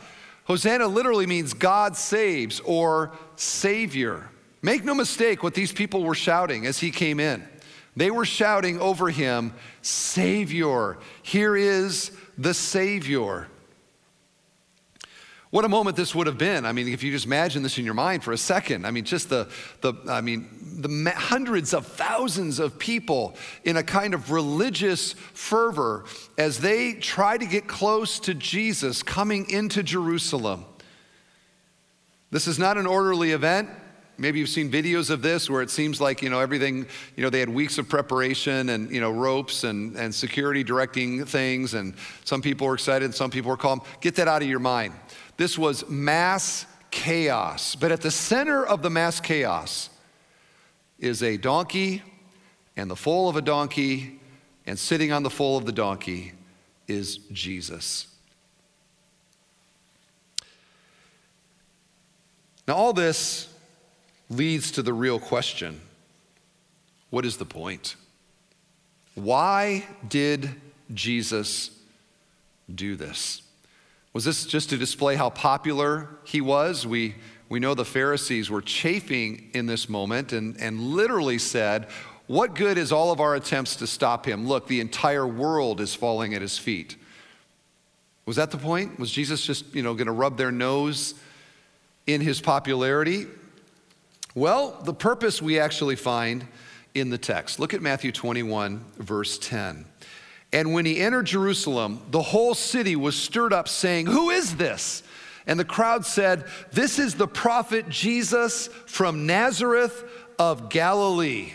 Hosanna 0.45 0.87
literally 0.87 1.27
means 1.27 1.53
God 1.53 1.95
saves 1.95 2.59
or 2.61 3.11
Savior. 3.35 4.29
Make 4.61 4.83
no 4.83 4.95
mistake 4.95 5.43
what 5.43 5.53
these 5.53 5.71
people 5.71 6.03
were 6.03 6.15
shouting 6.15 6.65
as 6.65 6.79
he 6.79 6.89
came 6.89 7.19
in. 7.19 7.47
They 7.95 8.09
were 8.09 8.25
shouting 8.25 8.79
over 8.79 9.09
him, 9.09 9.53
Savior. 9.81 10.97
Here 11.21 11.55
is 11.55 12.11
the 12.37 12.53
Savior. 12.53 13.47
What 15.55 15.63
a 15.63 15.69
moment 15.69 15.95
this 15.95 16.13
would 16.13 16.27
have 16.27 16.37
been. 16.37 16.65
I 16.65 16.73
mean, 16.73 16.89
if 16.89 17.01
you 17.01 17.13
just 17.13 17.27
imagine 17.27 17.63
this 17.63 17.77
in 17.77 17.85
your 17.85 17.93
mind 17.93 18.25
for 18.25 18.33
a 18.33 18.37
second. 18.37 18.85
I 18.85 18.91
mean, 18.91 19.05
just 19.05 19.29
the, 19.29 19.47
the 19.79 19.93
I 20.05 20.19
mean, 20.19 20.49
the 20.81 21.13
hundreds 21.15 21.73
of 21.73 21.87
thousands 21.87 22.59
of 22.59 22.77
people 22.77 23.37
in 23.63 23.77
a 23.77 23.81
kind 23.81 24.13
of 24.13 24.31
religious 24.31 25.13
fervor 25.13 26.03
as 26.37 26.59
they 26.59 26.91
try 26.91 27.37
to 27.37 27.45
get 27.45 27.67
close 27.67 28.19
to 28.19 28.33
Jesus 28.33 29.01
coming 29.01 29.49
into 29.49 29.81
Jerusalem. 29.81 30.65
This 32.31 32.47
is 32.47 32.59
not 32.59 32.77
an 32.77 32.85
orderly 32.85 33.31
event. 33.31 33.69
Maybe 34.17 34.39
you've 34.39 34.49
seen 34.49 34.69
videos 34.69 35.09
of 35.09 35.21
this 35.21 35.49
where 35.49 35.61
it 35.61 35.69
seems 35.69 36.01
like, 36.01 36.21
you 36.21 36.29
know, 36.29 36.39
everything, 36.39 36.85
you 37.15 37.23
know, 37.23 37.29
they 37.29 37.39
had 37.39 37.49
weeks 37.49 37.77
of 37.77 37.87
preparation 37.87 38.69
and, 38.69 38.91
you 38.91 38.99
know, 38.99 39.11
ropes 39.11 39.63
and, 39.63 39.95
and 39.95 40.13
security 40.13 40.63
directing 40.63 41.25
things, 41.25 41.73
and 41.73 41.95
some 42.23 42.41
people 42.41 42.67
were 42.67 42.73
excited, 42.73 43.13
some 43.13 43.29
people 43.29 43.51
were 43.51 43.57
calm. 43.57 43.81
Get 43.99 44.15
that 44.15 44.27
out 44.29 44.41
of 44.41 44.47
your 44.47 44.59
mind. 44.59 44.93
This 45.37 45.57
was 45.57 45.87
mass 45.89 46.65
chaos. 46.91 47.75
But 47.75 47.91
at 47.91 48.01
the 48.01 48.11
center 48.11 48.65
of 48.65 48.81
the 48.81 48.89
mass 48.89 49.19
chaos 49.19 49.89
is 50.99 51.21
a 51.21 51.37
donkey 51.37 52.01
and 52.77 52.89
the 52.89 52.95
foal 52.95 53.29
of 53.29 53.35
a 53.35 53.41
donkey, 53.41 54.19
and 54.65 54.77
sitting 54.77 55.11
on 55.11 55.23
the 55.23 55.29
foal 55.29 55.57
of 55.57 55.65
the 55.65 55.71
donkey 55.71 56.33
is 56.87 57.17
Jesus. 57.31 58.07
Now, 62.67 62.75
all 62.75 62.93
this 62.93 63.47
leads 64.29 64.71
to 64.71 64.81
the 64.81 64.93
real 64.93 65.19
question 65.19 65.79
what 67.11 67.25
is 67.25 67.37
the 67.37 67.45
point? 67.45 67.95
Why 69.13 69.85
did 70.05 70.49
Jesus 70.93 71.71
do 72.73 72.97
this? 72.97 73.41
Was 74.15 74.23
this 74.23 74.45
just 74.45 74.69
to 74.69 74.77
display 74.77 75.17
how 75.17 75.29
popular 75.29 76.07
he 76.23 76.39
was? 76.39 76.87
We, 76.87 77.15
we 77.49 77.59
know 77.59 77.73
the 77.73 77.83
Pharisees 77.83 78.49
were 78.49 78.61
chafing 78.61 79.49
in 79.53 79.65
this 79.65 79.89
moment 79.89 80.31
and, 80.31 80.55
and 80.57 80.79
literally 80.79 81.37
said, 81.37 81.89
What 82.25 82.55
good 82.55 82.77
is 82.77 82.93
all 82.93 83.11
of 83.11 83.19
our 83.19 83.35
attempts 83.35 83.75
to 83.75 83.87
stop 83.87 84.25
him? 84.25 84.47
Look, 84.47 84.69
the 84.69 84.79
entire 84.79 85.27
world 85.27 85.81
is 85.81 85.93
falling 85.93 86.33
at 86.33 86.41
his 86.41 86.57
feet. 86.57 86.95
Was 88.25 88.37
that 88.37 88.51
the 88.51 88.57
point? 88.57 88.97
Was 88.99 89.11
Jesus 89.11 89.45
just, 89.45 89.75
you 89.75 89.83
know, 89.83 89.93
going 89.93 90.07
to 90.07 90.13
rub 90.13 90.37
their 90.37 90.49
nose 90.49 91.15
in 92.07 92.21
his 92.21 92.39
popularity? 92.39 93.25
Well, 94.33 94.79
the 94.85 94.93
purpose 94.93 95.41
we 95.41 95.59
actually 95.59 95.97
find 95.97 96.47
in 96.93 97.09
the 97.09 97.17
text. 97.17 97.59
Look 97.59 97.73
at 97.73 97.81
Matthew 97.81 98.13
21, 98.13 98.81
verse 98.97 99.37
10. 99.39 99.83
And 100.53 100.73
when 100.73 100.85
he 100.85 100.99
entered 100.99 101.25
Jerusalem, 101.25 102.01
the 102.11 102.21
whole 102.21 102.53
city 102.53 102.95
was 102.95 103.15
stirred 103.15 103.53
up, 103.53 103.67
saying, 103.67 104.05
Who 104.05 104.29
is 104.29 104.55
this? 104.55 105.03
And 105.47 105.59
the 105.59 105.65
crowd 105.65 106.05
said, 106.05 106.45
This 106.71 106.97
is 106.97 107.15
the 107.15 107.27
prophet 107.27 107.89
Jesus 107.89 108.67
from 108.85 109.25
Nazareth 109.25 110.03
of 110.39 110.69
Galilee. 110.69 111.53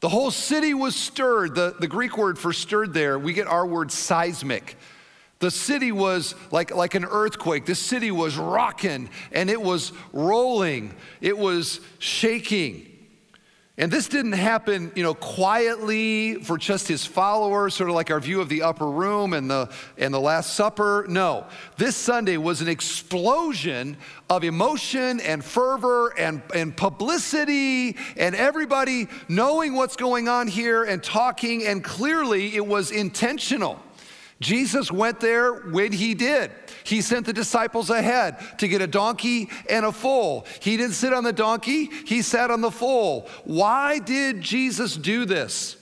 The 0.00 0.08
whole 0.08 0.30
city 0.30 0.72
was 0.72 0.96
stirred. 0.96 1.54
The, 1.54 1.74
the 1.78 1.88
Greek 1.88 2.16
word 2.16 2.38
for 2.38 2.52
stirred 2.52 2.94
there, 2.94 3.18
we 3.18 3.32
get 3.32 3.46
our 3.46 3.66
word 3.66 3.92
seismic. 3.92 4.76
The 5.40 5.50
city 5.50 5.90
was 5.90 6.34
like, 6.50 6.74
like 6.74 6.94
an 6.94 7.06
earthquake. 7.06 7.64
The 7.64 7.74
city 7.74 8.10
was 8.10 8.36
rocking 8.36 9.08
and 9.32 9.48
it 9.48 9.60
was 9.60 9.92
rolling, 10.12 10.94
it 11.20 11.36
was 11.36 11.80
shaking. 11.98 12.89
And 13.80 13.90
this 13.90 14.08
didn't 14.08 14.32
happen, 14.32 14.92
you 14.94 15.02
know, 15.02 15.14
quietly 15.14 16.34
for 16.34 16.58
just 16.58 16.86
his 16.86 17.06
followers, 17.06 17.72
sort 17.74 17.88
of 17.88 17.96
like 17.96 18.10
our 18.10 18.20
view 18.20 18.42
of 18.42 18.50
the 18.50 18.60
upper 18.60 18.86
room 18.86 19.32
and 19.32 19.50
the, 19.50 19.70
and 19.96 20.12
the 20.12 20.20
Last 20.20 20.52
Supper. 20.52 21.06
No, 21.08 21.46
this 21.78 21.96
Sunday 21.96 22.36
was 22.36 22.60
an 22.60 22.68
explosion 22.68 23.96
of 24.28 24.44
emotion 24.44 25.18
and 25.20 25.42
fervor 25.42 26.12
and, 26.18 26.42
and 26.54 26.76
publicity 26.76 27.96
and 28.18 28.34
everybody 28.34 29.08
knowing 29.30 29.72
what's 29.74 29.96
going 29.96 30.28
on 30.28 30.46
here 30.46 30.84
and 30.84 31.02
talking, 31.02 31.66
and 31.66 31.82
clearly 31.82 32.54
it 32.54 32.66
was 32.66 32.90
intentional. 32.90 33.80
Jesus 34.40 34.90
went 34.90 35.20
there 35.20 35.52
when 35.52 35.92
he 35.92 36.14
did. 36.14 36.50
He 36.84 37.02
sent 37.02 37.26
the 37.26 37.32
disciples 37.32 37.90
ahead 37.90 38.58
to 38.58 38.68
get 38.68 38.80
a 38.80 38.86
donkey 38.86 39.50
and 39.68 39.84
a 39.84 39.92
foal. 39.92 40.46
He 40.60 40.78
didn't 40.78 40.94
sit 40.94 41.12
on 41.12 41.24
the 41.24 41.32
donkey, 41.32 41.90
he 42.06 42.22
sat 42.22 42.50
on 42.50 42.62
the 42.62 42.70
foal. 42.70 43.28
Why 43.44 43.98
did 43.98 44.40
Jesus 44.40 44.96
do 44.96 45.26
this? 45.26 45.76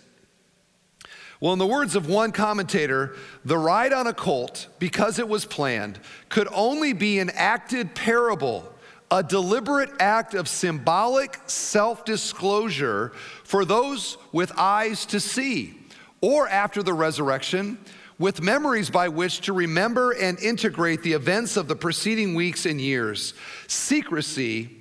Well, 1.41 1.53
in 1.53 1.61
the 1.61 1.67
words 1.67 1.95
of 1.95 2.09
one 2.09 2.33
commentator, 2.33 3.15
the 3.45 3.59
ride 3.59 3.93
on 3.93 4.09
a 4.09 4.13
colt, 4.13 4.67
because 4.81 5.21
it 5.21 5.29
was 5.29 5.45
planned, 5.45 6.01
could 6.29 6.49
only 6.53 6.93
be 6.93 7.21
an 7.21 7.31
acted 7.31 7.95
parable, 7.95 8.73
a 9.09 9.23
deliberate 9.23 9.91
act 10.01 10.35
of 10.35 10.49
symbolic 10.49 11.39
self 11.47 12.05
disclosure 12.05 13.13
for 13.45 13.65
those 13.65 14.19
with 14.33 14.51
eyes 14.57 15.07
to 15.07 15.21
see, 15.21 15.79
or 16.21 16.49
after 16.49 16.83
the 16.83 16.93
resurrection 16.93 17.79
with 18.19 18.43
memories 18.43 18.91
by 18.91 19.09
which 19.09 19.43
to 19.43 19.53
remember 19.53 20.13
and 20.13 20.39
integrate 20.41 21.03
the 21.03 21.13
events 21.13 21.57
of 21.57 21.69
the 21.69 21.77
preceding 21.77 22.35
weeks 22.35 22.67
and 22.67 22.81
years. 22.81 23.35
Secrecy 23.67 24.77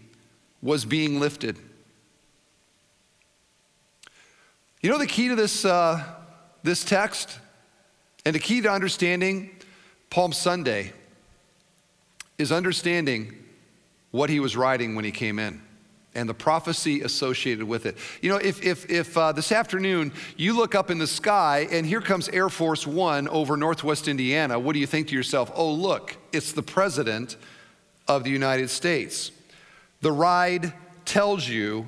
was 0.61 0.85
being 0.85 1.19
lifted. 1.19 1.57
You 4.81 4.89
know 4.89 4.97
the 4.97 5.07
key 5.07 5.27
to 5.27 5.35
this, 5.35 5.65
uh, 5.65 6.03
this 6.63 6.83
text 6.83 7.39
and 8.25 8.33
the 8.33 8.39
key 8.39 8.61
to 8.61 8.71
understanding 8.71 9.51
Palm 10.09 10.33
Sunday 10.33 10.93
is 12.37 12.51
understanding 12.51 13.35
what 14.11 14.29
he 14.29 14.39
was 14.39 14.55
writing 14.55 14.95
when 14.95 15.05
he 15.05 15.11
came 15.11 15.39
in 15.39 15.61
and 16.17 16.27
the 16.27 16.33
prophecy 16.33 17.01
associated 17.01 17.63
with 17.63 17.85
it. 17.85 17.95
You 18.21 18.31
know, 18.31 18.37
if, 18.37 18.63
if, 18.63 18.89
if 18.89 19.15
uh, 19.15 19.31
this 19.31 19.51
afternoon 19.51 20.11
you 20.35 20.57
look 20.57 20.73
up 20.73 20.89
in 20.89 20.97
the 20.97 21.07
sky 21.07 21.67
and 21.71 21.85
here 21.85 22.01
comes 22.01 22.27
Air 22.29 22.49
Force 22.49 22.87
One 22.87 23.27
over 23.27 23.55
Northwest 23.55 24.07
Indiana, 24.07 24.59
what 24.59 24.73
do 24.73 24.79
you 24.79 24.87
think 24.87 25.09
to 25.09 25.15
yourself? 25.15 25.51
Oh, 25.53 25.71
look, 25.71 26.17
it's 26.33 26.51
the 26.53 26.63
President 26.63 27.37
of 28.07 28.23
the 28.23 28.31
United 28.31 28.71
States. 28.71 29.31
The 30.01 30.11
ride 30.11 30.73
tells 31.05 31.47
you 31.47 31.87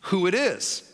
who 0.00 0.26
it 0.26 0.34
is. 0.34 0.90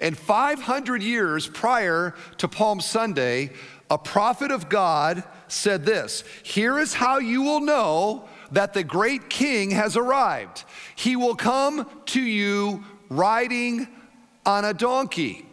And 0.00 0.18
500 0.18 1.02
years 1.02 1.46
prior 1.46 2.14
to 2.38 2.48
Palm 2.48 2.80
Sunday, 2.80 3.52
a 3.88 3.96
prophet 3.96 4.50
of 4.50 4.68
God 4.68 5.22
said 5.46 5.84
this 5.84 6.24
Here 6.42 6.78
is 6.80 6.94
how 6.94 7.18
you 7.18 7.42
will 7.42 7.60
know 7.60 8.28
that 8.52 8.74
the 8.74 8.84
great 8.84 9.28
king 9.28 9.70
has 9.70 9.96
arrived. 9.96 10.64
He 10.94 11.16
will 11.16 11.34
come 11.34 11.88
to 12.06 12.20
you 12.20 12.84
riding 13.08 13.88
on 14.44 14.64
a 14.64 14.74
donkey. 14.74 15.46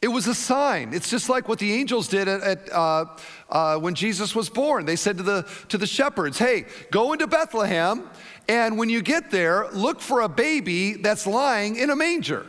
It 0.00 0.08
was 0.08 0.28
a 0.28 0.34
sign. 0.34 0.94
It's 0.94 1.10
just 1.10 1.28
like 1.28 1.48
what 1.48 1.58
the 1.58 1.72
angels 1.72 2.06
did 2.06 2.28
at, 2.28 2.40
at 2.42 2.72
uh, 2.72 3.06
uh, 3.50 3.78
when 3.78 3.94
Jesus 3.94 4.34
was 4.34 4.48
born. 4.48 4.86
They 4.86 4.94
said 4.94 5.16
to 5.16 5.24
the, 5.24 5.48
to 5.68 5.78
the 5.78 5.86
shepherds, 5.86 6.38
Hey, 6.38 6.66
go 6.92 7.12
into 7.12 7.26
Bethlehem, 7.26 8.08
and 8.48 8.78
when 8.78 8.88
you 8.88 9.02
get 9.02 9.30
there, 9.30 9.68
look 9.72 10.00
for 10.00 10.20
a 10.20 10.28
baby 10.28 10.94
that's 10.94 11.26
lying 11.26 11.76
in 11.76 11.90
a 11.90 11.96
manger. 11.96 12.46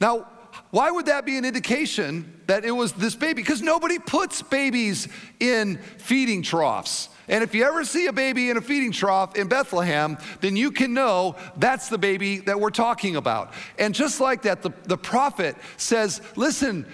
Now, 0.00 0.26
why 0.74 0.90
would 0.90 1.06
that 1.06 1.24
be 1.24 1.38
an 1.38 1.44
indication 1.44 2.42
that 2.48 2.64
it 2.64 2.72
was 2.72 2.92
this 2.94 3.14
baby? 3.14 3.34
Because 3.34 3.62
nobody 3.62 4.00
puts 4.00 4.42
babies 4.42 5.06
in 5.38 5.78
feeding 5.98 6.42
troughs. 6.42 7.10
And 7.28 7.44
if 7.44 7.54
you 7.54 7.62
ever 7.62 7.84
see 7.84 8.08
a 8.08 8.12
baby 8.12 8.50
in 8.50 8.56
a 8.56 8.60
feeding 8.60 8.90
trough 8.90 9.36
in 9.36 9.46
Bethlehem, 9.46 10.18
then 10.40 10.56
you 10.56 10.72
can 10.72 10.92
know 10.92 11.36
that's 11.58 11.88
the 11.88 11.96
baby 11.96 12.38
that 12.38 12.58
we're 12.58 12.70
talking 12.70 13.14
about. 13.14 13.52
And 13.78 13.94
just 13.94 14.20
like 14.20 14.42
that, 14.42 14.62
the, 14.62 14.72
the 14.82 14.98
prophet 14.98 15.54
says, 15.76 16.20
Listen, 16.34 16.86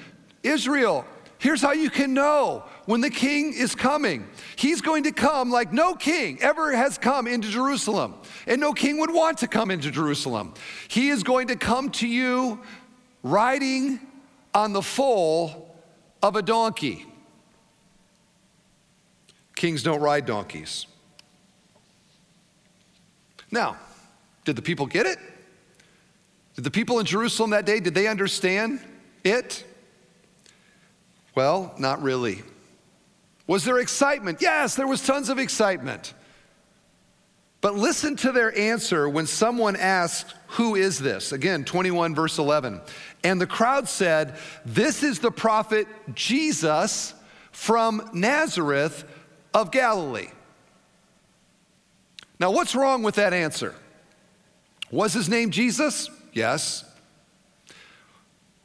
Israel, 0.42 1.06
here's 1.38 1.62
how 1.62 1.72
you 1.72 1.88
can 1.88 2.12
know 2.12 2.64
when 2.84 3.00
the 3.00 3.08
king 3.08 3.54
is 3.54 3.74
coming. 3.74 4.28
He's 4.56 4.82
going 4.82 5.04
to 5.04 5.12
come 5.12 5.50
like 5.50 5.72
no 5.72 5.94
king 5.94 6.38
ever 6.42 6.76
has 6.76 6.98
come 6.98 7.26
into 7.26 7.48
Jerusalem, 7.48 8.16
and 8.46 8.60
no 8.60 8.74
king 8.74 8.98
would 8.98 9.10
want 9.10 9.38
to 9.38 9.48
come 9.48 9.70
into 9.70 9.90
Jerusalem. 9.90 10.52
He 10.88 11.08
is 11.08 11.22
going 11.22 11.46
to 11.46 11.56
come 11.56 11.88
to 11.92 12.06
you 12.06 12.60
riding 13.22 14.00
on 14.54 14.72
the 14.72 14.82
foal 14.82 15.74
of 16.22 16.36
a 16.36 16.42
donkey. 16.42 17.06
Kings 19.54 19.82
don't 19.82 20.00
ride 20.00 20.26
donkeys. 20.26 20.86
Now, 23.50 23.76
did 24.44 24.56
the 24.56 24.62
people 24.62 24.86
get 24.86 25.06
it? 25.06 25.18
Did 26.54 26.64
the 26.64 26.70
people 26.70 26.98
in 26.98 27.06
Jerusalem 27.06 27.50
that 27.50 27.66
day, 27.66 27.80
did 27.80 27.94
they 27.94 28.06
understand 28.06 28.80
it? 29.24 29.64
Well, 31.34 31.74
not 31.78 32.02
really. 32.02 32.42
Was 33.46 33.64
there 33.64 33.78
excitement? 33.78 34.40
Yes, 34.40 34.76
there 34.76 34.86
was 34.86 35.04
tons 35.04 35.28
of 35.28 35.38
excitement. 35.38 36.14
But 37.60 37.74
listen 37.74 38.16
to 38.16 38.32
their 38.32 38.56
answer 38.56 39.08
when 39.08 39.26
someone 39.26 39.76
asked, 39.76 40.34
Who 40.48 40.76
is 40.76 40.98
this? 40.98 41.32
Again, 41.32 41.64
21, 41.64 42.14
verse 42.14 42.38
11. 42.38 42.80
And 43.22 43.40
the 43.40 43.46
crowd 43.46 43.88
said, 43.88 44.36
This 44.64 45.02
is 45.02 45.18
the 45.18 45.30
prophet 45.30 45.86
Jesus 46.14 47.14
from 47.52 48.08
Nazareth 48.12 49.04
of 49.52 49.70
Galilee. 49.70 50.28
Now, 52.38 52.50
what's 52.52 52.74
wrong 52.74 53.02
with 53.02 53.16
that 53.16 53.34
answer? 53.34 53.74
Was 54.90 55.12
his 55.12 55.28
name 55.28 55.50
Jesus? 55.50 56.08
Yes. 56.32 56.84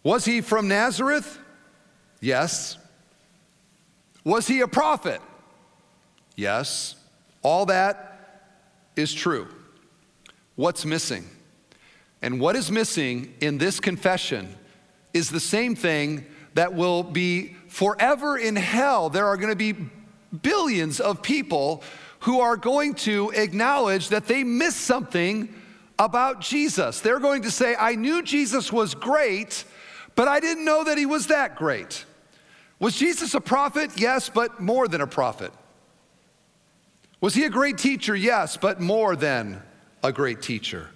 Was 0.04 0.24
he 0.24 0.41
from 0.41 0.68
Nazareth? 0.68 1.39
Yes. 2.22 2.78
Was 4.24 4.48
he 4.48 4.62
a 4.62 4.68
prophet? 4.68 5.20
Yes. 6.36 6.96
All 7.41 7.65
that 7.65 8.52
is 8.96 9.13
true. 9.13 9.48
What's 10.56 10.86
missing? 10.86 11.26
And 12.25 12.39
what 12.39 12.55
is 12.55 12.71
missing 12.71 13.35
in 13.39 13.59
this 13.59 13.79
confession 13.79 14.49
is 15.13 15.29
the 15.29 15.39
same 15.39 15.75
thing 15.75 16.25
that 16.55 16.73
will 16.73 17.03
be 17.03 17.55
forever 17.67 18.35
in 18.35 18.55
hell. 18.55 19.11
There 19.11 19.27
are 19.27 19.38
going 19.38 19.51
to 19.51 19.55
be 19.55 19.75
billions 20.41 20.99
of 20.99 21.21
people 21.21 21.83
who 22.21 22.39
are 22.39 22.57
going 22.57 22.95
to 22.95 23.29
acknowledge 23.29 24.09
that 24.09 24.25
they 24.25 24.43
missed 24.43 24.81
something 24.81 25.53
about 25.99 26.41
Jesus. 26.41 26.99
They're 26.99 27.19
going 27.19 27.43
to 27.43 27.51
say, 27.51 27.75
I 27.79 27.93
knew 27.93 28.23
Jesus 28.23 28.73
was 28.73 28.95
great, 28.95 29.63
but 30.15 30.27
I 30.27 30.39
didn't 30.39 30.65
know 30.65 30.83
that 30.83 30.97
he 30.97 31.05
was 31.05 31.27
that 31.27 31.55
great. 31.55 32.05
Was 32.79 32.97
Jesus 32.97 33.35
a 33.35 33.39
prophet? 33.39 33.91
Yes, 33.97 34.29
but 34.29 34.59
more 34.59 34.88
than 34.88 35.01
a 35.01 35.07
prophet. 35.07 35.53
Was 37.21 37.35
he 37.35 37.43
a 37.43 37.51
great 37.51 37.77
teacher? 37.77 38.15
Yes, 38.15 38.57
but 38.57 38.81
more 38.81 39.15
than 39.15 39.61
a 40.03 40.11
great 40.11 40.41
teacher. 40.41 40.89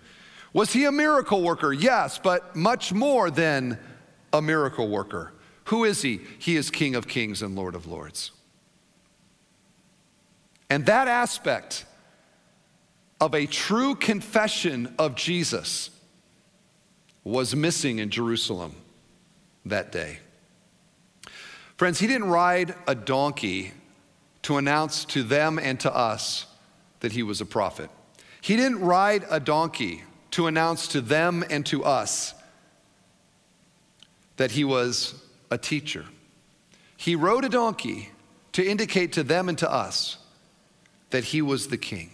Was 0.54 0.74
he 0.74 0.86
a 0.86 0.92
miracle 0.92 1.42
worker? 1.44 1.72
Yes, 1.72 2.18
but 2.18 2.56
much 2.56 2.92
more 2.92 3.30
than 3.30 3.78
a 4.34 4.42
miracle 4.42 4.88
worker. 4.88 5.34
Who 5.66 5.84
is 5.84 6.02
he? 6.02 6.22
He 6.40 6.56
is 6.56 6.72
King 6.72 6.96
of 6.96 7.08
Kings 7.08 7.42
and 7.42 7.56
Lord 7.56 7.76
of 7.76 7.86
Lords. 7.86 8.32
And 10.70 10.86
that 10.88 11.08
aspect 11.08 11.86
of 13.22 13.36
a 13.36 13.46
true 13.46 13.96
confession 13.96 14.94
of 14.98 15.16
Jesus 15.16 15.90
was 17.24 17.56
missing 17.56 18.00
in 18.00 18.10
Jerusalem 18.10 18.76
that 19.66 19.92
day. 19.92 20.20
Friends, 21.78 22.00
he 22.00 22.08
didn't 22.08 22.30
ride 22.30 22.76
a 22.88 22.96
donkey 22.96 23.72
to 24.44 24.58
announce 24.58 25.06
to 25.06 25.24
them 25.24 25.60
and 25.60 25.80
to 25.82 25.96
us 25.96 26.46
that 27.02 27.12
he 27.12 27.24
was 27.24 27.42
a 27.42 27.46
prophet. 27.46 27.90
He 28.42 28.56
didn't 28.56 28.80
ride 28.80 29.26
a 29.30 29.40
donkey 29.40 30.04
to 30.32 30.48
announce 30.48 30.88
to 30.90 31.02
them 31.02 31.44
and 31.50 31.66
to 31.68 31.84
us 31.84 32.34
that 34.38 34.52
he 34.52 34.64
was 34.64 35.22
a 35.52 35.58
teacher. 35.58 36.06
He 36.98 37.16
rode 37.16 37.46
a 37.46 37.50
donkey 37.50 38.10
to 38.54 38.66
indicate 38.66 39.14
to 39.14 39.24
them 39.24 39.50
and 39.50 39.58
to 39.58 39.72
us 39.72 40.18
that 41.10 41.26
he 41.26 41.42
was 41.42 41.68
the 41.68 41.78
king 41.78 42.12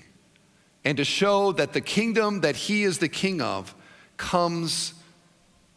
and 0.83 0.97
to 0.97 1.03
show 1.03 1.51
that 1.53 1.73
the 1.73 1.81
kingdom 1.81 2.41
that 2.41 2.55
he 2.55 2.83
is 2.83 2.99
the 2.99 3.09
king 3.09 3.41
of 3.41 3.73
comes 4.17 4.93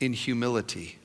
in 0.00 0.12
humility. 0.12 0.98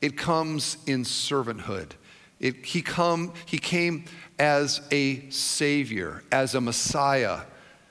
It 0.00 0.16
comes 0.16 0.78
in 0.86 1.04
servanthood. 1.04 1.92
It, 2.40 2.64
he, 2.64 2.80
come, 2.80 3.34
he 3.44 3.58
came 3.58 4.06
as 4.38 4.80
a 4.90 5.28
savior, 5.28 6.24
as 6.32 6.54
a 6.54 6.60
messiah, 6.60 7.40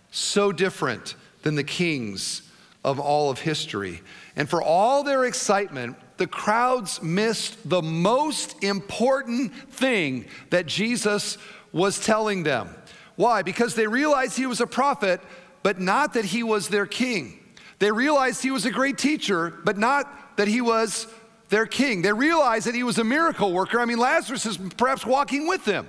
so 0.09 0.51
different 0.51 1.13
than 1.43 1.53
the 1.53 1.63
kings 1.63 2.41
of 2.83 2.99
all 2.99 3.29
of 3.29 3.39
history. 3.39 4.01
And 4.35 4.49
for 4.49 4.61
all 4.61 5.03
their 5.03 5.25
excitement, 5.25 5.97
the 6.17 6.27
crowds 6.27 7.01
missed 7.01 7.69
the 7.69 7.81
most 7.81 8.63
important 8.63 9.53
thing 9.71 10.25
that 10.49 10.65
Jesus 10.65 11.37
was 11.71 11.99
telling 11.99 12.43
them. 12.43 12.69
Why? 13.15 13.41
Because 13.41 13.75
they 13.75 13.87
realized 13.87 14.37
he 14.37 14.45
was 14.45 14.61
a 14.61 14.67
prophet, 14.67 15.21
but 15.61 15.79
not 15.79 16.13
that 16.13 16.25
he 16.25 16.41
was 16.41 16.69
their 16.69 16.85
king. 16.85 17.39
They 17.79 17.91
realized 17.91 18.41
he 18.43 18.51
was 18.51 18.65
a 18.65 18.71
great 18.71 18.97
teacher, 18.97 19.53
but 19.63 19.77
not 19.77 20.37
that 20.37 20.47
he 20.47 20.61
was 20.61 21.07
their 21.49 21.65
king. 21.65 22.01
They 22.01 22.13
realized 22.13 22.67
that 22.67 22.75
he 22.75 22.83
was 22.83 22.97
a 22.97 23.03
miracle 23.03 23.51
worker. 23.51 23.79
I 23.79 23.85
mean, 23.85 23.97
Lazarus 23.97 24.45
is 24.45 24.57
perhaps 24.57 25.05
walking 25.05 25.47
with 25.47 25.65
them, 25.65 25.87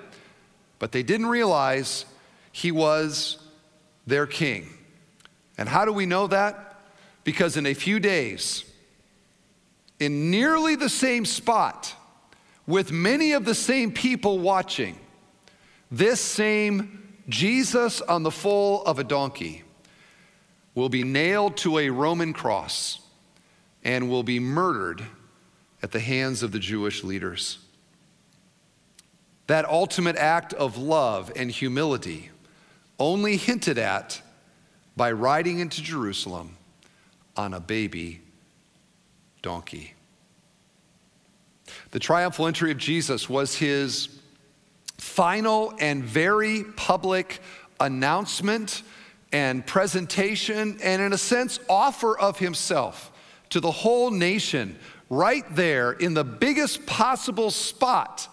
but 0.78 0.92
they 0.92 1.02
didn't 1.02 1.26
realize 1.26 2.04
he 2.52 2.72
was 2.72 3.38
their 4.06 4.26
king. 4.26 4.68
And 5.58 5.68
how 5.68 5.84
do 5.84 5.92
we 5.92 6.06
know 6.06 6.26
that? 6.28 6.69
Because 7.24 7.56
in 7.56 7.66
a 7.66 7.74
few 7.74 8.00
days, 8.00 8.64
in 9.98 10.30
nearly 10.30 10.76
the 10.76 10.88
same 10.88 11.24
spot, 11.24 11.94
with 12.66 12.90
many 12.92 13.32
of 13.32 13.44
the 13.44 13.54
same 13.54 13.92
people 13.92 14.38
watching, 14.38 14.98
this 15.90 16.20
same 16.20 17.14
Jesus 17.28 18.00
on 18.00 18.22
the 18.22 18.30
foal 18.30 18.82
of 18.84 18.98
a 18.98 19.04
donkey 19.04 19.62
will 20.74 20.88
be 20.88 21.02
nailed 21.02 21.56
to 21.58 21.78
a 21.78 21.90
Roman 21.90 22.32
cross 22.32 23.00
and 23.84 24.08
will 24.08 24.22
be 24.22 24.38
murdered 24.38 25.04
at 25.82 25.92
the 25.92 26.00
hands 26.00 26.42
of 26.42 26.52
the 26.52 26.58
Jewish 26.58 27.02
leaders. 27.02 27.58
That 29.46 29.64
ultimate 29.68 30.16
act 30.16 30.52
of 30.54 30.78
love 30.78 31.32
and 31.34 31.50
humility, 31.50 32.30
only 32.98 33.36
hinted 33.36 33.78
at 33.78 34.22
by 34.96 35.10
riding 35.10 35.58
into 35.58 35.82
Jerusalem 35.82 36.56
on 37.36 37.54
a 37.54 37.60
baby 37.60 38.20
donkey. 39.42 39.94
The 41.92 41.98
triumphal 41.98 42.46
entry 42.46 42.70
of 42.70 42.78
Jesus 42.78 43.28
was 43.28 43.56
his 43.56 44.08
final 44.98 45.72
and 45.80 46.04
very 46.04 46.64
public 46.76 47.40
announcement 47.78 48.82
and 49.32 49.64
presentation, 49.66 50.78
and 50.82 51.00
in 51.00 51.12
a 51.12 51.18
sense, 51.18 51.60
offer 51.68 52.18
of 52.18 52.38
himself 52.38 53.12
to 53.50 53.60
the 53.60 53.70
whole 53.70 54.10
nation 54.10 54.78
right 55.08 55.44
there 55.54 55.92
in 55.92 56.14
the 56.14 56.24
biggest 56.24 56.86
possible 56.86 57.50
spot. 57.50 58.28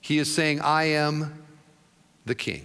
He 0.00 0.18
is 0.18 0.32
saying, 0.32 0.60
I 0.60 0.84
am 0.84 1.44
the 2.24 2.34
king. 2.34 2.64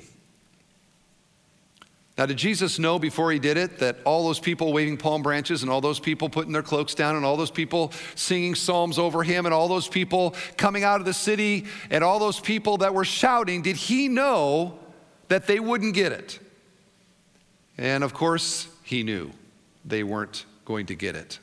Now, 2.15 2.28
did 2.28 2.38
Jesus 2.38 2.78
know 2.78 2.99
before 2.99 3.32
he 3.32 3.39
did 3.39 3.58
it 3.58 3.80
that 3.80 3.97
all 4.06 4.26
those 4.26 4.39
people 4.39 4.71
waving 4.71 4.97
palm 4.97 5.23
branches 5.23 5.63
and 5.63 5.71
all 5.71 5.82
those 5.82 5.99
people 5.99 6.30
putting 6.30 6.54
their 6.54 6.62
cloaks 6.62 6.93
down 6.93 7.15
and 7.15 7.26
all 7.26 7.38
those 7.38 7.49
people 7.49 7.91
singing 8.13 8.54
psalms 8.54 8.99
over 8.99 9.23
him 9.23 9.45
and 9.45 9.54
all 9.54 9.67
those 9.67 9.88
people 9.88 10.36
coming 10.56 10.84
out 10.84 10.99
of 10.99 11.06
the 11.08 11.13
city 11.13 11.65
and 11.89 12.04
all 12.04 12.19
those 12.19 12.39
people 12.39 12.78
that 12.78 12.93
were 12.93 13.06
shouting, 13.06 13.63
did 13.63 13.76
he 13.76 14.08
know 14.08 14.78
that 15.30 15.47
they 15.47 15.60
wouldn't 15.60 15.95
get 15.95 16.12
it? 16.12 16.39
And 17.80 18.04
of 18.04 18.13
course, 18.13 18.67
he 18.84 19.02
knew 19.02 19.32
they 19.84 20.04
weren't 20.04 20.45
going 20.65 20.86
to 20.88 20.95
get 20.95 21.15
it. 21.15 21.39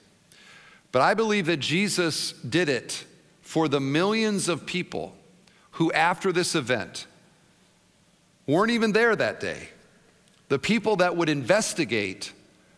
But 0.92 1.02
I 1.02 1.14
believe 1.14 1.46
that 1.46 1.58
Jesus 1.58 2.30
did 2.32 2.68
it 2.68 3.04
for 3.42 3.66
the 3.66 3.80
millions 3.80 4.48
of 4.48 4.66
people 4.66 5.16
who, 5.72 5.90
after 5.90 6.30
this 6.30 6.54
event, 6.54 7.08
weren't 8.46 8.70
even 8.70 8.92
there 8.92 9.16
that 9.16 9.40
day 9.40 9.70
the 10.50 10.58
people 10.58 10.96
that 10.96 11.16
would 11.16 11.28
investigate 11.28 12.32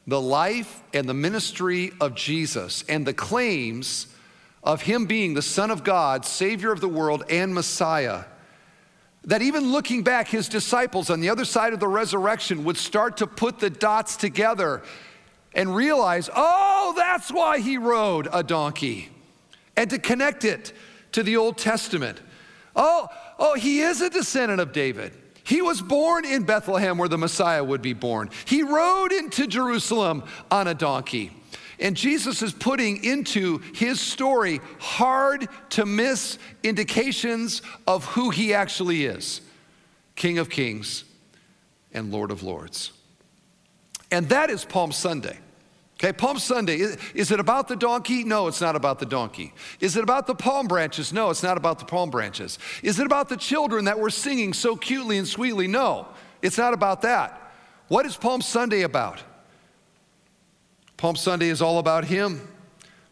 the 0.06 0.20
life 0.20 0.82
and 0.92 1.08
the 1.08 1.14
ministry 1.14 1.90
of 2.02 2.14
Jesus 2.14 2.84
and 2.86 3.06
the 3.06 3.14
claims 3.14 4.08
of 4.62 4.82
him 4.82 5.06
being 5.06 5.32
the 5.32 5.42
Son 5.42 5.70
of 5.70 5.82
God, 5.82 6.26
Savior 6.26 6.70
of 6.70 6.82
the 6.82 6.88
world, 6.88 7.24
and 7.30 7.54
Messiah. 7.54 8.24
That 9.24 9.40
even 9.40 9.72
looking 9.72 10.02
back, 10.02 10.28
his 10.28 10.50
disciples 10.50 11.08
on 11.08 11.20
the 11.20 11.30
other 11.30 11.46
side 11.46 11.72
of 11.72 11.80
the 11.80 11.88
resurrection 11.88 12.64
would 12.64 12.76
start 12.76 13.16
to 13.16 13.26
put 13.26 13.58
the 13.58 13.70
dots 13.70 14.16
together 14.16 14.82
and 15.54 15.74
realize, 15.74 16.28
oh, 16.36 16.92
that's 16.94 17.32
why 17.32 17.58
he 17.58 17.78
rode 17.78 18.28
a 18.32 18.42
donkey, 18.42 19.08
and 19.78 19.88
to 19.88 19.98
connect 19.98 20.44
it 20.44 20.74
to 21.12 21.22
the 21.22 21.38
Old 21.38 21.56
Testament. 21.56 22.20
Oh, 22.76 23.08
oh, 23.38 23.54
he 23.54 23.80
is 23.80 24.02
a 24.02 24.10
descendant 24.10 24.60
of 24.60 24.72
David. 24.74 25.16
He 25.44 25.60
was 25.60 25.82
born 25.82 26.24
in 26.24 26.44
Bethlehem 26.44 26.98
where 26.98 27.08
the 27.08 27.18
Messiah 27.18 27.64
would 27.64 27.82
be 27.82 27.92
born. 27.92 28.30
He 28.44 28.62
rode 28.62 29.12
into 29.12 29.46
Jerusalem 29.46 30.24
on 30.50 30.68
a 30.68 30.74
donkey. 30.74 31.32
And 31.80 31.96
Jesus 31.96 32.42
is 32.42 32.52
putting 32.52 33.02
into 33.04 33.58
his 33.74 34.00
story 34.00 34.60
hard 34.78 35.48
to 35.70 35.84
miss 35.84 36.38
indications 36.62 37.60
of 37.88 38.04
who 38.04 38.30
he 38.30 38.54
actually 38.54 39.04
is 39.04 39.40
King 40.14 40.38
of 40.38 40.48
Kings 40.48 41.04
and 41.92 42.12
Lord 42.12 42.30
of 42.30 42.44
Lords. 42.44 42.92
And 44.12 44.28
that 44.28 44.48
is 44.50 44.64
Palm 44.64 44.92
Sunday. 44.92 45.38
Okay, 46.02 46.12
Palm 46.12 46.36
Sunday, 46.36 46.78
is, 47.14 47.30
it 47.30 47.38
about 47.38 47.68
the 47.68 47.76
donkey? 47.76 48.24
No, 48.24 48.48
it's 48.48 48.60
not 48.60 48.74
about 48.74 48.98
the 48.98 49.06
donkey. 49.06 49.54
Is 49.78 49.96
it 49.96 50.02
about 50.02 50.26
the 50.26 50.34
palm 50.34 50.66
branches? 50.66 51.12
No, 51.12 51.30
it's 51.30 51.44
not 51.44 51.56
about 51.56 51.78
the 51.78 51.84
palm 51.84 52.10
branches. 52.10 52.58
Is 52.82 52.98
it 52.98 53.06
about 53.06 53.28
the 53.28 53.36
children 53.36 53.84
that 53.84 54.00
were 54.00 54.10
singing 54.10 54.52
so 54.52 54.74
cutely 54.74 55.16
and 55.16 55.28
sweetly? 55.28 55.68
No, 55.68 56.08
it's 56.42 56.58
not 56.58 56.74
about 56.74 57.02
that. 57.02 57.52
What 57.86 58.04
is 58.04 58.16
Palm 58.16 58.42
Sunday 58.42 58.82
about? 58.82 59.22
Palm 60.96 61.14
Sunday 61.14 61.50
is 61.50 61.62
all 61.62 61.78
about 61.78 62.04
Him. 62.04 62.48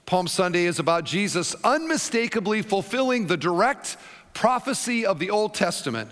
Palm 0.04 0.26
Sunday 0.26 0.64
is 0.64 0.80
about 0.80 1.04
Jesus 1.04 1.54
unmistakably 1.62 2.60
fulfilling 2.60 3.28
the 3.28 3.36
direct 3.36 3.98
prophecy 4.34 5.06
of 5.06 5.20
the 5.20 5.30
Old 5.30 5.54
Testament 5.54 6.10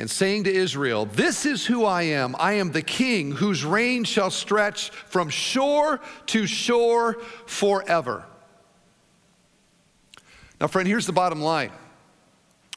and 0.00 0.10
saying 0.10 0.44
to 0.44 0.50
Israel, 0.50 1.04
This 1.04 1.44
is 1.44 1.66
who 1.66 1.84
I 1.84 2.04
am. 2.04 2.34
I 2.38 2.54
am 2.54 2.72
the 2.72 2.80
king 2.80 3.32
whose 3.32 3.66
reign 3.66 4.04
shall 4.04 4.30
stretch 4.30 4.88
from 4.88 5.28
shore 5.28 6.00
to 6.26 6.46
shore 6.46 7.20
forever. 7.44 8.24
Now, 10.58 10.68
friend, 10.68 10.88
here's 10.88 11.04
the 11.04 11.12
bottom 11.12 11.42
line 11.42 11.70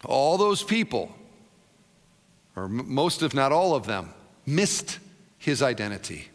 all 0.05 0.37
those 0.37 0.63
people, 0.63 1.15
or 2.57 2.67
most, 2.67 3.23
if 3.23 3.33
not 3.33 3.53
all 3.53 3.73
of 3.73 3.85
them, 3.85 4.13
missed 4.45 4.99
his 5.37 5.61
identity. 5.61 6.27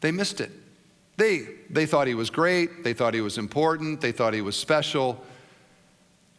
They 0.00 0.10
missed 0.10 0.40
it. 0.40 0.50
They, 1.16 1.46
they 1.70 1.86
thought 1.86 2.08
he 2.08 2.14
was 2.14 2.30
great, 2.30 2.82
they 2.82 2.94
thought 2.94 3.14
he 3.14 3.20
was 3.20 3.38
important, 3.38 4.00
they 4.00 4.10
thought 4.10 4.34
he 4.34 4.42
was 4.42 4.56
special, 4.56 5.24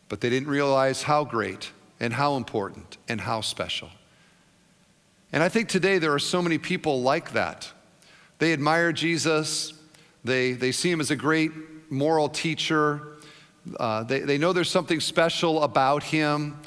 but 0.09 0.19
they 0.19 0.29
didn't 0.29 0.49
realize 0.49 1.03
how 1.03 1.23
great 1.23 1.71
and 1.99 2.13
how 2.13 2.35
important 2.35 2.97
and 3.07 3.21
how 3.21 3.41
special. 3.41 3.89
And 5.31 5.43
I 5.43 5.49
think 5.49 5.69
today 5.69 5.97
there 5.97 6.13
are 6.13 6.19
so 6.19 6.41
many 6.41 6.57
people 6.57 7.01
like 7.01 7.33
that. 7.33 7.71
They 8.39 8.53
admire 8.53 8.91
Jesus, 8.91 9.73
they, 10.23 10.53
they 10.53 10.71
see 10.71 10.91
him 10.91 11.01
as 11.01 11.11
a 11.11 11.15
great 11.15 11.51
moral 11.89 12.29
teacher, 12.29 13.17
uh, 13.79 14.03
they, 14.03 14.19
they 14.19 14.37
know 14.37 14.53
there's 14.53 14.71
something 14.71 14.99
special 14.99 15.63
about 15.63 16.03
him. 16.03 16.57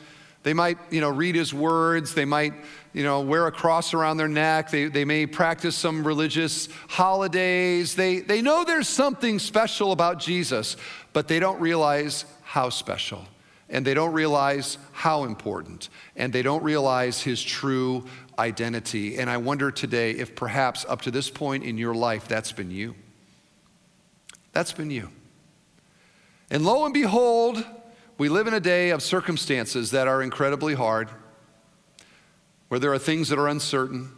They 0.43 0.55
might, 0.55 0.79
you 0.91 1.01
know, 1.01 1.11
read 1.11 1.35
his 1.35 1.53
words. 1.53 2.15
They 2.15 2.25
might, 2.25 2.55
you 2.93 3.05
know, 3.05 3.21
wear 3.21 3.47
a 3.47 3.53
cross 3.53 3.93
around 3.93 4.17
their 4.17 4.29
neck. 4.29 4.71
They, 4.71 4.87
they 4.87 5.05
may 5.05 5.27
practice 5.27 5.77
some 5.77 6.07
religious 6.07 6.69
holidays. 6.89 7.95
They, 7.95 8.21
they 8.21 8.41
know 8.41 8.65
there's 8.65 8.89
something 8.89 9.39
special 9.39 9.93
about 9.93 10.19
Jesus, 10.19 10.77
but 11.13 11.29
they 11.29 11.41
don't 11.41 11.61
realize 11.61 12.25
how 12.43 12.71
special 12.71 13.27
and 13.71 13.87
they 13.87 13.95
don't 13.95 14.13
realize 14.13 14.77
how 14.93 15.25
important, 15.25 15.89
and 16.17 16.33
they 16.33 16.43
don't 16.43 16.63
realize 16.63 17.23
his 17.23 17.43
true 17.43 18.05
identity. 18.39 19.19
And 19.19 19.31
I 19.31 19.37
wonder 19.37 19.71
today 19.71 20.11
if 20.11 20.35
perhaps 20.35 20.85
up 20.89 21.03
to 21.03 21.11
this 21.11 21.31
point 21.31 21.65
in 21.65 21.79
your 21.79 21.95
life, 21.95 22.27
that's 22.27 22.53
been 22.53 22.71
you. 22.71 22.95
That's 24.53 24.73
been 24.73 24.91
you. 24.91 25.11
And 26.51 26.65
lo 26.65 26.85
and 26.85 26.93
behold, 26.93 27.65
we 28.19 28.29
live 28.29 28.49
in 28.49 28.55
a 28.55 28.61
day 28.61 28.91
of 28.91 29.03
circumstances 29.03 29.93
that 29.93 30.09
are 30.09 30.21
incredibly 30.21 30.75
hard, 30.75 31.09
where 32.69 32.81
there 32.81 32.93
are 32.93 32.99
things 32.99 33.29
that 33.29 33.39
are 33.39 33.49
uncertain, 33.49 34.11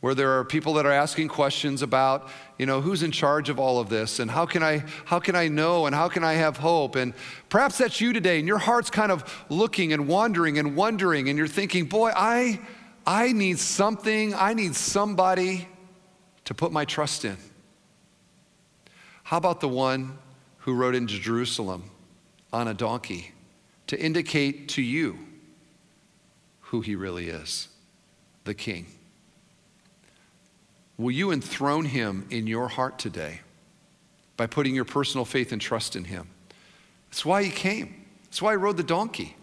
where 0.00 0.14
there 0.14 0.38
are 0.38 0.44
people 0.44 0.74
that 0.74 0.86
are 0.86 0.92
asking 0.92 1.28
questions 1.28 1.82
about, 1.82 2.28
you 2.56 2.66
know, 2.66 2.80
who's 2.80 3.02
in 3.02 3.10
charge 3.10 3.48
of 3.48 3.58
all 3.58 3.80
of 3.80 3.88
this 3.88 4.20
and 4.20 4.30
how 4.30 4.46
can 4.46 4.62
I 4.62 4.84
how 5.04 5.18
can 5.18 5.34
I 5.34 5.48
know 5.48 5.86
and 5.86 5.94
how 5.94 6.08
can 6.08 6.22
I 6.22 6.34
have 6.34 6.56
hope? 6.56 6.94
And 6.94 7.14
perhaps 7.48 7.78
that's 7.78 8.00
you 8.00 8.12
today 8.12 8.38
and 8.38 8.46
your 8.46 8.58
heart's 8.58 8.90
kind 8.90 9.10
of 9.10 9.44
looking 9.48 9.92
and 9.92 10.06
wondering 10.06 10.58
and 10.58 10.76
wondering 10.76 11.28
and 11.28 11.36
you're 11.36 11.48
thinking, 11.48 11.86
"Boy, 11.86 12.12
I 12.14 12.60
I 13.06 13.32
need 13.32 13.58
something, 13.58 14.34
I 14.34 14.54
need 14.54 14.76
somebody 14.76 15.66
to 16.44 16.54
put 16.54 16.70
my 16.70 16.84
trust 16.84 17.24
in." 17.24 17.36
How 19.24 19.36
about 19.36 19.60
the 19.60 19.68
one 19.68 20.18
who 20.58 20.74
rode 20.74 20.94
into 20.94 21.18
Jerusalem 21.18 21.90
on 22.52 22.68
a 22.68 22.74
donkey 22.74 23.32
to 23.88 23.98
indicate 24.00 24.68
to 24.70 24.82
you 24.82 25.18
who 26.60 26.82
he 26.82 26.94
really 26.94 27.28
is, 27.28 27.68
the 28.44 28.54
king? 28.54 28.86
Will 30.98 31.12
you 31.12 31.30
enthrone 31.30 31.84
him 31.84 32.26
in 32.28 32.48
your 32.48 32.68
heart 32.68 32.98
today 32.98 33.40
by 34.36 34.46
putting 34.46 34.74
your 34.74 34.84
personal 34.84 35.24
faith 35.24 35.52
and 35.52 35.60
trust 35.60 35.94
in 35.94 36.04
him? 36.04 36.28
That's 37.08 37.24
why 37.24 37.44
he 37.44 37.50
came. 37.50 38.04
That's 38.24 38.42
why 38.42 38.52
he 38.52 38.56
rode 38.56 38.76
the 38.76 38.82
donkey. 38.82 39.36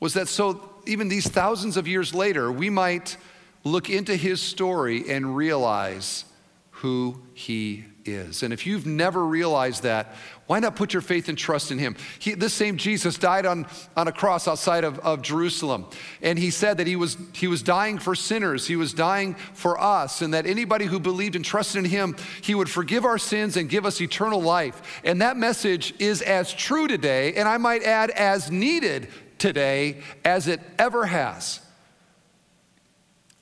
Was 0.00 0.14
that 0.14 0.28
so 0.28 0.68
even 0.86 1.08
these 1.08 1.28
thousands 1.28 1.76
of 1.76 1.86
years 1.86 2.12
later, 2.14 2.50
we 2.50 2.68
might 2.68 3.16
look 3.62 3.88
into 3.88 4.16
his 4.16 4.40
story 4.40 5.08
and 5.08 5.36
realize 5.36 6.24
who 6.70 7.22
he 7.32 7.84
is. 8.12 8.42
And 8.42 8.52
if 8.52 8.66
you've 8.66 8.86
never 8.86 9.24
realized 9.24 9.82
that, 9.82 10.14
why 10.46 10.60
not 10.60 10.76
put 10.76 10.94
your 10.94 11.02
faith 11.02 11.28
and 11.28 11.36
trust 11.36 11.70
in 11.70 11.78
him? 11.78 11.94
He, 12.18 12.34
this 12.34 12.54
same 12.54 12.78
Jesus 12.78 13.18
died 13.18 13.44
on, 13.44 13.66
on 13.96 14.08
a 14.08 14.12
cross 14.12 14.48
outside 14.48 14.82
of, 14.82 14.98
of 15.00 15.20
Jerusalem. 15.20 15.86
And 16.22 16.38
he 16.38 16.50
said 16.50 16.78
that 16.78 16.86
he 16.86 16.96
was, 16.96 17.18
he 17.34 17.46
was 17.46 17.62
dying 17.62 17.98
for 17.98 18.14
sinners, 18.14 18.66
he 18.66 18.76
was 18.76 18.94
dying 18.94 19.34
for 19.52 19.78
us, 19.78 20.22
and 20.22 20.32
that 20.32 20.46
anybody 20.46 20.86
who 20.86 20.98
believed 20.98 21.36
and 21.36 21.44
trusted 21.44 21.84
in 21.84 21.90
him, 21.90 22.16
he 22.40 22.54
would 22.54 22.70
forgive 22.70 23.04
our 23.04 23.18
sins 23.18 23.56
and 23.56 23.68
give 23.68 23.84
us 23.84 24.00
eternal 24.00 24.40
life. 24.40 25.00
And 25.04 25.20
that 25.20 25.36
message 25.36 25.92
is 25.98 26.22
as 26.22 26.52
true 26.52 26.88
today, 26.88 27.34
and 27.34 27.46
I 27.46 27.58
might 27.58 27.82
add, 27.82 28.10
as 28.10 28.50
needed 28.50 29.08
today 29.38 30.00
as 30.24 30.48
it 30.48 30.60
ever 30.78 31.06
has. 31.06 31.60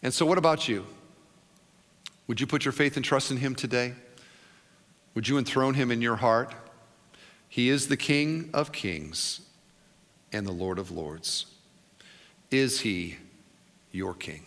And 0.03 0.13
so, 0.13 0.27
what 0.27 0.39
about 0.39 0.69
you? 0.69 0.87
Would 2.27 2.41
you 2.41 2.47
put 2.47 2.65
your 2.65 2.73
faith 2.73 2.97
and 2.97 3.05
trust 3.05 3.31
in 3.31 3.37
him 3.37 3.55
today? 3.55 3.95
Would 5.17 5.29
you 5.29 5.39
enthrone 5.39 5.73
him 5.73 5.91
in 5.91 6.03
your 6.03 6.17
heart? 6.17 6.55
He 7.49 7.71
is 7.71 7.89
the 7.89 7.97
King 7.97 8.51
of 8.53 8.71
kings 8.71 9.41
and 10.31 10.47
the 10.47 10.53
Lord 10.53 10.79
of 10.79 10.91
lords. 10.91 11.47
Is 12.51 12.81
he 12.81 13.17
your 13.93 14.13
king? 14.13 14.45